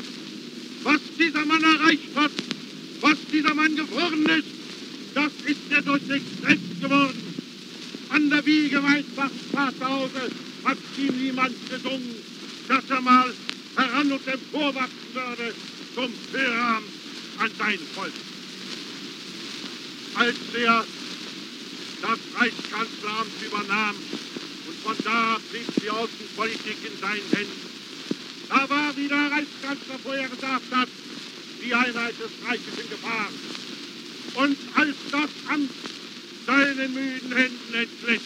was 0.84 1.02
dieser 1.18 1.44
Mann 1.48 1.64
erreicht 1.64 2.16
hat, 2.16 2.32
was 3.02 3.18
dieser 3.34 3.56
Mann 3.56 3.76
geworden 3.76 4.26
ist, 4.28 4.48
das 5.16 5.32
ist 5.48 5.72
er 5.72 5.82
durch 5.82 6.04
sich 6.04 6.22
selbst 6.40 6.82
geworden. 6.82 7.34
An 8.10 8.30
der 8.30 8.46
Wiege 8.46 8.82
meines 8.82 9.06
Vaterhause 9.52 10.30
hat 10.66 10.78
ihm 11.00 11.20
niemand 11.20 11.56
gesungen, 11.68 12.16
dass 12.68 12.84
er 12.92 13.02
mal 13.02 13.34
heran 13.76 14.12
und 14.12 14.28
emporwachsen 14.28 15.14
würde 15.16 15.56
zum 15.96 16.12
Führer 16.32 16.82
an 17.40 17.52
sein 17.58 17.80
Volk. 17.96 18.35
Als 20.18 20.36
er 20.56 20.86
das 22.02 22.20
Reichskanzleramt 22.40 23.42
übernahm 23.46 23.96
und 24.68 24.78
von 24.80 24.96
da 25.04 25.38
blieb 25.52 25.68
die 25.84 25.90
Außenpolitik 25.90 26.78
in 26.88 26.98
seinen 27.02 27.32
Händen, 27.36 27.66
da 28.48 28.70
war, 28.70 28.96
wie 28.96 29.10
der 29.10 29.30
Reichskanzler 29.30 30.00
vorher 30.04 30.30
gesagt 30.30 30.72
hat, 30.72 30.88
die 31.62 31.74
Einheit 31.74 32.16
des 32.20 32.32
Reiches 32.48 32.76
in 32.80 32.90
Gefahr. 32.90 33.28
Und 34.36 34.58
als 34.76 34.96
das 35.12 35.30
Amt 35.52 35.72
seinen 36.48 36.94
müden 36.94 37.36
Händen 37.36 37.74
entglitt, 37.74 38.22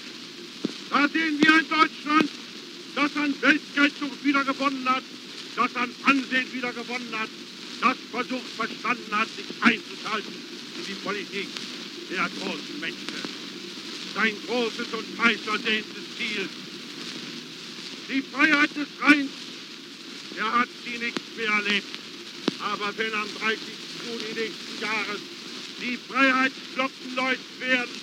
da 0.91 1.07
sehen 1.07 1.39
wir 1.41 1.53
ein 1.53 1.69
Deutschland, 1.69 2.29
das 2.95 3.15
an 3.17 3.33
Weltgeltung 3.41 4.11
wiedergewonnen 4.23 4.89
hat, 4.89 5.03
das 5.55 5.75
an 5.75 5.89
Ansehen 6.05 6.53
wiedergewonnen 6.53 7.19
hat, 7.19 7.29
das 7.81 7.97
versucht 8.11 8.51
verstanden 8.57 9.15
hat, 9.15 9.27
sich 9.35 9.49
einzuschalten 9.61 10.35
in 10.77 10.85
die 10.85 10.99
Politik 11.03 11.47
der 12.09 12.29
großen 12.39 12.79
Mächte. 12.79 13.19
Sein 14.15 14.33
großes 14.47 14.87
und 14.93 15.23
heiß 15.23 15.39
ersehntes 15.45 16.03
Ziel. 16.17 16.49
Die 18.09 18.21
Freiheit 18.21 18.69
des 18.75 18.87
Rheins, 19.01 19.31
er 20.37 20.59
hat 20.59 20.69
sie 20.83 20.97
nicht 20.97 21.37
mehr 21.37 21.51
erlebt. 21.51 21.87
Aber 22.59 22.91
wenn 22.97 23.13
am 23.13 23.27
30. 23.39 23.59
Juni 24.05 24.33
nächsten 24.35 24.81
Jahres 24.81 25.21
die 25.81 25.97
Freiheitsglocken 26.09 27.15
läuten 27.15 27.59
werden, 27.59 27.95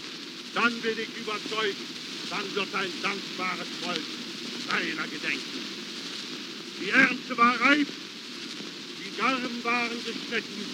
dann 0.55 0.73
bin 0.81 0.97
ich 0.99 1.21
überzeugt, 1.21 1.77
dann 2.31 2.55
wird 2.55 2.75
ein 2.75 2.93
dankbares 3.03 3.69
Volk 3.83 4.01
seiner 4.71 5.09
gedenken. 5.09 5.61
Die 6.81 6.91
Ernte 6.91 7.37
war 7.37 7.61
reif, 7.61 7.89
die 8.99 9.21
Garben 9.21 9.65
waren 9.65 10.05
geschnitten, 10.05 10.65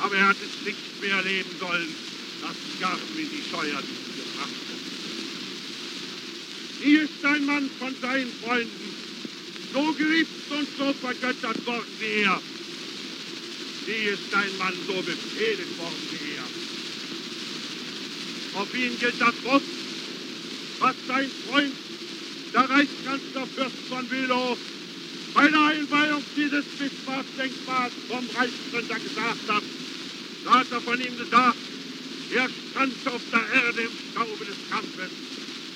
aber 0.00 0.16
er 0.16 0.28
hat 0.28 0.36
es 0.36 0.66
nicht 0.66 1.00
mehr 1.00 1.16
erleben 1.16 1.50
sollen, 1.58 2.07
dass 2.40 2.56
die 2.64 2.80
Garben 2.80 3.18
in 3.18 3.30
die 3.30 3.42
Scheuern 3.50 3.84
gebracht 4.16 4.58
wurden. 4.68 4.88
Hier 6.82 7.02
ist 7.02 7.24
ein 7.24 7.44
Mann 7.46 7.70
von 7.78 7.94
seinen 8.00 8.32
Freunden, 8.42 8.94
so 9.72 9.92
geliebt 9.92 10.50
und 10.50 10.68
so 10.78 10.92
vergöttert 10.94 11.66
worden 11.66 11.92
wie 11.98 12.22
er. 12.22 12.40
Wie 13.86 14.04
ist 14.12 14.34
ein 14.34 14.58
Mann 14.58 14.74
so 14.86 14.94
befehligt 15.02 15.78
worden 15.78 16.08
wie 16.10 16.36
er? 16.36 16.48
Auf 18.60 18.74
ihn 18.74 18.98
gilt 18.98 19.20
das 19.20 19.44
Wort, 19.44 19.62
was 20.78 20.94
sein 21.06 21.30
Freund, 21.48 21.74
der 22.52 22.70
Reichskanzler 22.70 23.46
Fürst 23.54 23.76
von 23.88 24.06
Bülow, 24.08 24.56
bei 25.34 25.48
der 25.48 25.60
Einweihung 25.60 26.22
dieses 26.36 26.64
Bismarck-Denkmals 26.64 27.92
vom 28.08 28.24
Reichsgründer 28.34 28.98
gesagt 28.98 29.48
hat. 29.48 29.62
Da 30.44 30.50
hat 30.60 30.66
er 30.72 30.80
von 30.80 31.00
ihm 31.00 31.16
gesagt, 31.18 31.67
er 32.34 32.48
stand 32.70 32.94
auf 33.06 33.22
der 33.32 33.62
Erde 33.62 33.80
im 33.82 33.96
Staube 34.10 34.44
des 34.44 34.56
Kampfes. 34.70 35.10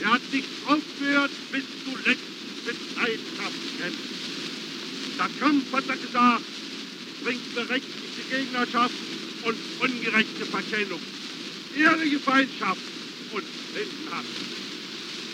Er 0.00 0.12
hat 0.12 0.32
nicht 0.32 0.48
aufgehört 0.66 1.30
bis 1.50 1.64
zuletzt 1.84 2.32
mit 2.66 2.76
Leidenschaft 2.96 3.60
kämpfen. 3.78 4.22
Der 5.18 5.30
Kampf, 5.40 5.72
hat 5.72 5.84
er 5.88 5.96
gesagt, 5.96 6.44
bringt 7.22 7.54
berechtigt 7.54 8.02
Gegnerschaft 8.32 8.94
und 9.42 9.56
ungerechte 9.80 10.46
Verkennung, 10.46 11.00
ehrliche 11.76 12.18
Feindschaft 12.18 12.80
und 13.30 13.44
Blindenhass. 13.72 14.24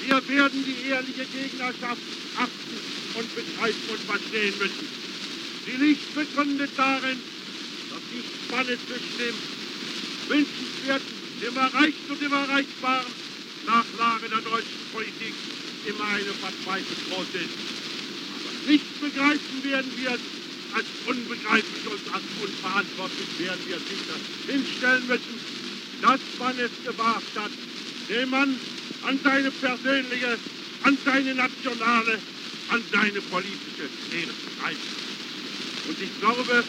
Wir 0.04 0.28
werden 0.36 0.64
die 0.64 0.88
ehrliche 0.88 1.24
Gegnerschaft 1.26 2.02
achten 2.36 2.76
und 3.14 3.34
begreifen 3.36 3.88
und 3.90 4.00
verstehen 4.00 4.54
müssen. 4.58 4.88
Sie 5.64 5.76
liegt 5.84 6.14
begründet 6.14 6.70
darin, 6.76 7.18
dass 7.90 8.02
die 8.10 8.24
Spanne 8.46 8.76
zwischen 8.86 9.18
dem 9.18 9.57
wünschenswerten, 10.28 11.16
dem 11.40 11.56
Erreichten 11.56 12.10
und 12.10 12.20
dem 12.20 12.32
Erreichbaren 12.32 13.12
nach 13.66 13.84
Lage 13.98 14.28
der 14.28 14.40
deutschen 14.40 14.82
Politik 14.92 15.34
immer 15.86 16.04
eine 16.04 16.32
verzweifelt 16.36 17.00
groß 17.08 17.28
ist. 17.34 17.56
Aber 18.34 18.70
nicht 18.70 19.00
begreifen 19.00 19.64
werden 19.64 19.92
wir 19.96 20.10
es, 20.12 20.20
als 20.74 20.86
unbegreiflich 21.06 21.84
und 21.88 22.14
als 22.14 22.24
unverantwortlich 22.40 23.28
werden 23.38 23.64
wir 23.66 23.78
sicher 23.78 24.18
hinstellen 24.46 25.06
müssen, 25.06 25.36
dass 26.02 26.20
man 26.38 26.58
es 26.58 26.72
gewagt 26.84 27.34
hat, 27.36 27.52
den 28.08 28.30
Mann 28.30 28.54
an 29.02 29.18
seine 29.22 29.50
persönliche, 29.50 30.38
an 30.82 30.98
seine 31.04 31.34
nationale, 31.34 32.18
an 32.68 32.82
seine 32.92 33.20
politische 33.32 33.88
Ehre 34.12 34.34
zu 34.44 34.50
greifen. 34.60 34.92
Und 35.88 35.96
ich 36.00 36.20
glaube, 36.20 36.64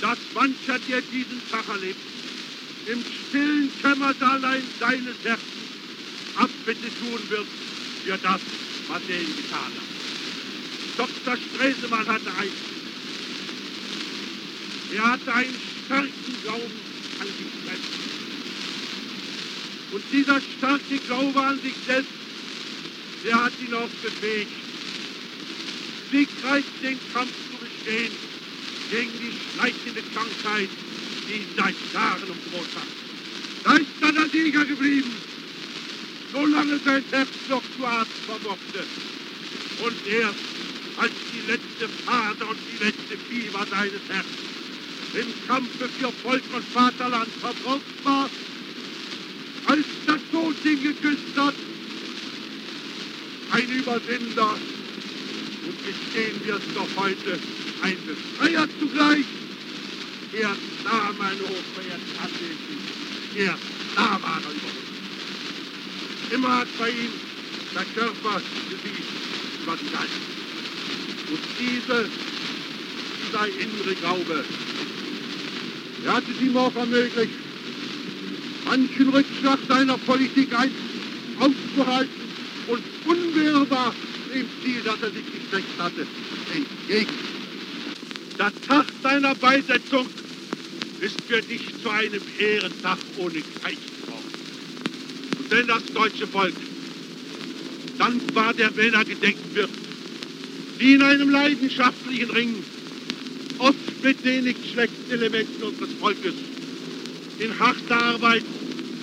dass 0.00 0.18
mancher, 0.34 0.78
der 0.88 1.00
diesen 1.00 1.40
Tag 1.50 1.68
erlebt, 1.68 2.00
im 2.86 3.04
stillen 3.04 3.70
Kämmerlein 3.80 4.62
seines 4.78 5.16
Herzens 5.22 5.60
Abbitte 6.36 6.88
tun 7.00 7.20
wird 7.28 7.46
für 8.04 8.18
das, 8.22 8.40
was 8.88 9.02
er 9.08 9.20
ihm 9.20 9.36
getan 9.36 9.72
hat. 9.76 11.06
Dr. 11.24 11.36
Stresemann 11.36 12.06
hatte 12.06 12.30
eins 12.38 12.70
er 14.92 15.12
hatte 15.12 15.32
einen 15.32 15.56
starken 15.86 16.42
Glauben 16.42 16.72
an 17.20 17.26
sich 17.26 17.52
selbst. 17.64 17.92
Und 19.92 20.02
dieser 20.12 20.40
starke 20.40 20.98
Glaube 21.06 21.40
an 21.40 21.60
sich 21.60 21.74
selbst, 21.86 22.10
der 23.24 23.44
hat 23.44 23.52
ihn 23.60 23.74
auch 23.74 23.88
befähigt, 24.02 24.50
siegreich 26.10 26.64
den 26.82 26.98
Kampf 27.12 27.30
zu 27.30 27.64
bestehen 27.64 28.12
gegen 28.90 29.12
die 29.12 29.32
schleichende 29.54 30.02
Krankheit, 30.12 30.70
die 31.30 31.46
seit 31.56 31.74
Jahren 31.94 32.22
umdroht 32.22 32.74
hat. 32.74 32.90
Da 33.64 33.72
ist 33.74 33.94
dann 34.00 34.14
der 34.14 34.28
Sieger 34.28 34.64
geblieben, 34.64 35.14
solange 36.32 36.78
sein 36.84 37.04
Herz 37.10 37.28
noch 37.48 37.62
zu 37.76 37.86
atmen 37.86 38.24
vermochte. 38.26 38.82
Und 39.84 39.96
erst 40.06 40.44
als 40.98 41.12
die 41.32 41.50
letzte 41.50 41.88
Faser 42.04 42.48
und 42.48 42.58
die 42.66 42.84
letzte 42.84 43.16
Fieber 43.28 43.66
seines 43.70 44.02
Herzens 44.08 44.50
im 45.14 45.46
Kampfe 45.46 45.88
für 45.88 46.12
Volk 46.22 46.42
und 46.54 46.64
Vaterland 46.64 47.28
verbraucht 47.40 48.04
war, 48.04 48.30
als 49.66 49.86
das 50.06 50.20
Tod 50.30 50.54
ihn 50.64 50.82
geküsst 50.82 51.36
hat. 51.36 51.54
Ein 53.52 53.68
Überwinder, 53.68 54.54
und 55.66 55.86
gestehen 55.86 56.40
wir 56.44 56.54
es 56.54 56.74
doch 56.74 56.88
heute, 56.96 57.38
ein 57.82 57.96
Befreier 58.06 58.68
zugleich. 58.78 59.24
Er 60.32 60.56
sah 60.84 61.12
meine 61.18 61.42
hochverehrten 61.42 62.14
Anwesenden, 62.22 62.78
er 63.34 63.58
sah 63.96 64.22
war 64.22 64.40
er 64.40 64.52
über 64.52 64.70
uns. 64.70 66.32
Immer 66.32 66.58
hat 66.58 66.68
bei 66.78 66.90
ihm 66.90 67.10
der 67.74 67.84
Körper 67.84 68.40
gesiegt 68.70 69.08
über 69.60 69.76
den 69.76 69.90
Geist. 69.90 70.22
Und 71.30 71.40
diese, 71.58 72.08
dieser 73.26 73.46
innere 73.48 73.94
Glaube, 73.96 74.44
er 76.04 76.12
hat 76.14 76.24
es 76.32 76.40
ihm 76.40 76.56
auch 76.56 76.76
ermöglicht, 76.76 77.34
manchen 78.66 79.08
Rückschlag 79.08 79.58
seiner 79.68 79.98
Politik 79.98 80.54
auszuhalten 81.40 82.30
und 82.68 82.82
unwehrbar 83.04 83.92
dem 84.32 84.48
Ziel, 84.62 84.80
das 84.84 85.02
er 85.02 85.10
sich 85.10 85.24
gesteckt 85.24 85.78
hatte, 85.78 86.06
entgegen. 86.54 87.14
Der 88.38 88.52
Tag 88.66 88.86
seiner 89.02 89.34
Beisetzung 89.34 90.06
ist 91.00 91.16
für 91.26 91.40
dich 91.40 91.62
zu 91.82 91.88
einem 91.90 92.22
Ehrentag 92.38 92.98
ohne 93.16 93.40
Gleichen 93.40 93.90
geworden. 94.02 94.32
Und 95.38 95.50
wenn 95.50 95.66
das 95.66 95.84
deutsche 95.94 96.26
Volk 96.26 96.54
dankbar 97.98 98.54
der 98.54 98.70
Männer 98.72 99.04
gedenken 99.04 99.54
wird, 99.54 99.70
die 100.80 100.92
in 100.94 101.02
einem 101.02 101.30
leidenschaftlichen 101.30 102.30
Ring, 102.30 102.64
oft 103.58 104.02
mit 104.02 104.24
den 104.24 104.44
nicht 104.44 104.66
schlechten 104.72 105.10
Elementen 105.10 105.62
unseres 105.62 105.92
Volkes, 105.98 106.34
in 107.38 107.58
harter 107.58 108.02
Arbeit 108.02 108.44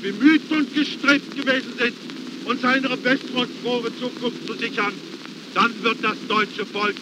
bemüht 0.02 0.52
und 0.52 0.74
gestrebt 0.74 1.36
gewesen 1.36 1.74
sind, 1.78 1.94
uns 2.46 2.64
eine 2.64 2.90
bessere 2.98 3.40
und 3.42 3.50
frohe 3.62 3.92
Zukunft 4.00 4.48
zu 4.48 4.54
sichern, 4.54 4.94
dann 5.54 5.84
wird 5.84 5.98
das 6.04 6.18
deutsche 6.28 6.66
Volk 6.66 6.96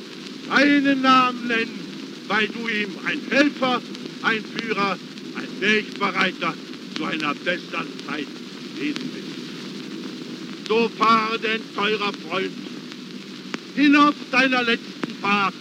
einen 0.50 1.02
Namen 1.02 1.48
nennen, 1.48 1.80
weil 2.28 2.48
du 2.48 2.68
ihm 2.68 2.90
ein 3.06 3.22
Helfer, 3.30 3.82
ein 4.24 4.44
Führer, 4.44 4.98
ein 5.36 5.62
Wegbereiter 5.62 6.54
zu 6.96 7.04
einer 7.06 7.34
besseren 7.36 7.88
Zeit 8.08 8.28
lesen 8.80 9.12
willst. 9.14 10.68
So 10.68 10.90
fahre 10.98 11.40
denn, 11.40 11.62
teurer 11.76 12.12
Freund, 12.28 12.52
hinauf 13.76 14.16
deiner 14.32 14.64
letzten 14.64 15.16
Fahrt 15.22 15.54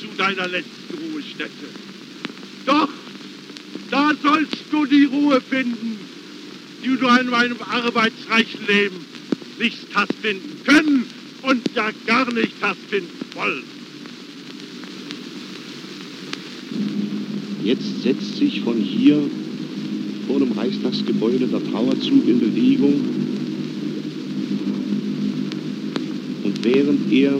zu 0.00 0.06
deiner 0.16 0.48
letzten 0.48 0.94
Ruhestätte. 1.12 1.68
Doch, 2.66 2.88
da 3.90 4.12
sollst 4.22 4.56
du 4.70 4.86
die 4.86 5.04
Ruhe 5.04 5.40
finden, 5.40 5.98
die 6.82 6.96
du 6.96 7.08
in 7.08 7.30
meinem 7.30 7.60
arbeitsreichen 7.62 8.66
Leben 8.66 9.04
nicht 9.58 9.86
hast 9.94 10.14
finden 10.20 10.64
können 10.64 11.04
und 11.42 11.62
ja 11.74 11.90
gar 12.06 12.32
nicht 12.32 12.54
hast 12.60 12.80
finden 12.88 13.18
wollen. 13.34 13.77
Jetzt 17.68 18.00
setzt 18.02 18.38
sich 18.38 18.62
von 18.62 18.78
hier 18.78 19.18
vor 20.26 20.38
dem 20.38 20.52
Reichstagsgebäude 20.52 21.48
der 21.48 21.60
Trauerzug 21.70 22.26
in 22.26 22.40
Bewegung. 22.40 22.94
Und 26.44 26.64
während 26.64 27.12
er 27.12 27.34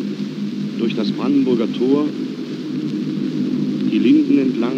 durch 0.78 0.94
das 0.94 1.10
Brandenburger 1.12 1.72
Tor 1.72 2.04
die 3.90 3.98
Linden 3.98 4.36
entlang 4.36 4.76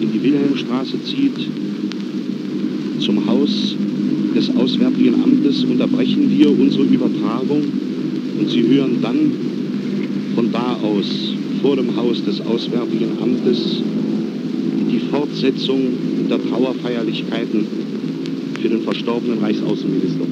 in 0.00 0.12
die 0.12 0.20
Wilhelmstraße 0.24 1.00
zieht, 1.04 1.38
zum 2.98 3.24
Haus 3.28 3.76
des 4.34 4.50
Auswärtigen 4.56 5.14
Amtes, 5.22 5.62
unterbrechen 5.62 6.28
wir 6.36 6.50
unsere 6.50 6.82
Übertragung 6.82 7.62
und 8.36 8.50
Sie 8.50 8.64
hören 8.66 9.00
dann 9.00 9.30
von 10.34 10.50
da 10.50 10.74
aus 10.74 11.06
vor 11.62 11.76
dem 11.76 11.94
Haus 11.96 12.24
des 12.24 12.40
Auswärtigen 12.40 13.12
Amtes 13.22 13.80
die 14.94 15.08
Fortsetzung 15.10 16.28
der 16.28 16.40
Trauerfeierlichkeiten 16.40 17.66
für 18.60 18.68
den 18.68 18.82
verstorbenen 18.82 19.42
Reichsaußenminister. 19.42 20.24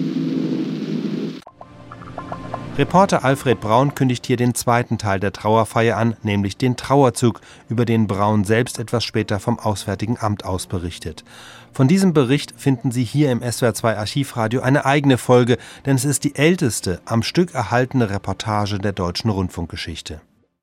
Reporter 2.78 3.24
Alfred 3.24 3.60
Braun 3.60 3.94
kündigt 3.94 4.24
hier 4.24 4.36
den 4.36 4.54
zweiten 4.54 4.98
Teil 4.98 5.20
der 5.20 5.32
Trauerfeier 5.32 5.96
an, 5.96 6.16
nämlich 6.22 6.56
den 6.56 6.76
Trauerzug, 6.76 7.40
über 7.68 7.84
den 7.84 8.06
Braun 8.06 8.44
selbst 8.44 8.78
etwas 8.78 9.04
später 9.04 9.40
vom 9.40 9.58
Auswärtigen 9.58 10.16
Amt 10.18 10.44
aus 10.44 10.68
berichtet. 10.68 11.24
Von 11.72 11.88
diesem 11.88 12.14
Bericht 12.14 12.54
finden 12.56 12.92
Sie 12.92 13.04
hier 13.04 13.32
im 13.32 13.40
SWR2 13.40 13.96
Archivradio 13.96 14.62
eine 14.62 14.86
eigene 14.86 15.18
Folge, 15.18 15.58
denn 15.84 15.96
es 15.96 16.04
ist 16.04 16.24
die 16.24 16.36
älteste 16.36 17.00
am 17.04 17.22
Stück 17.22 17.52
erhaltene 17.52 18.08
Reportage 18.08 18.78
der 18.78 18.92
deutschen 18.92 19.28
Rundfunkgeschichte. 19.28 20.20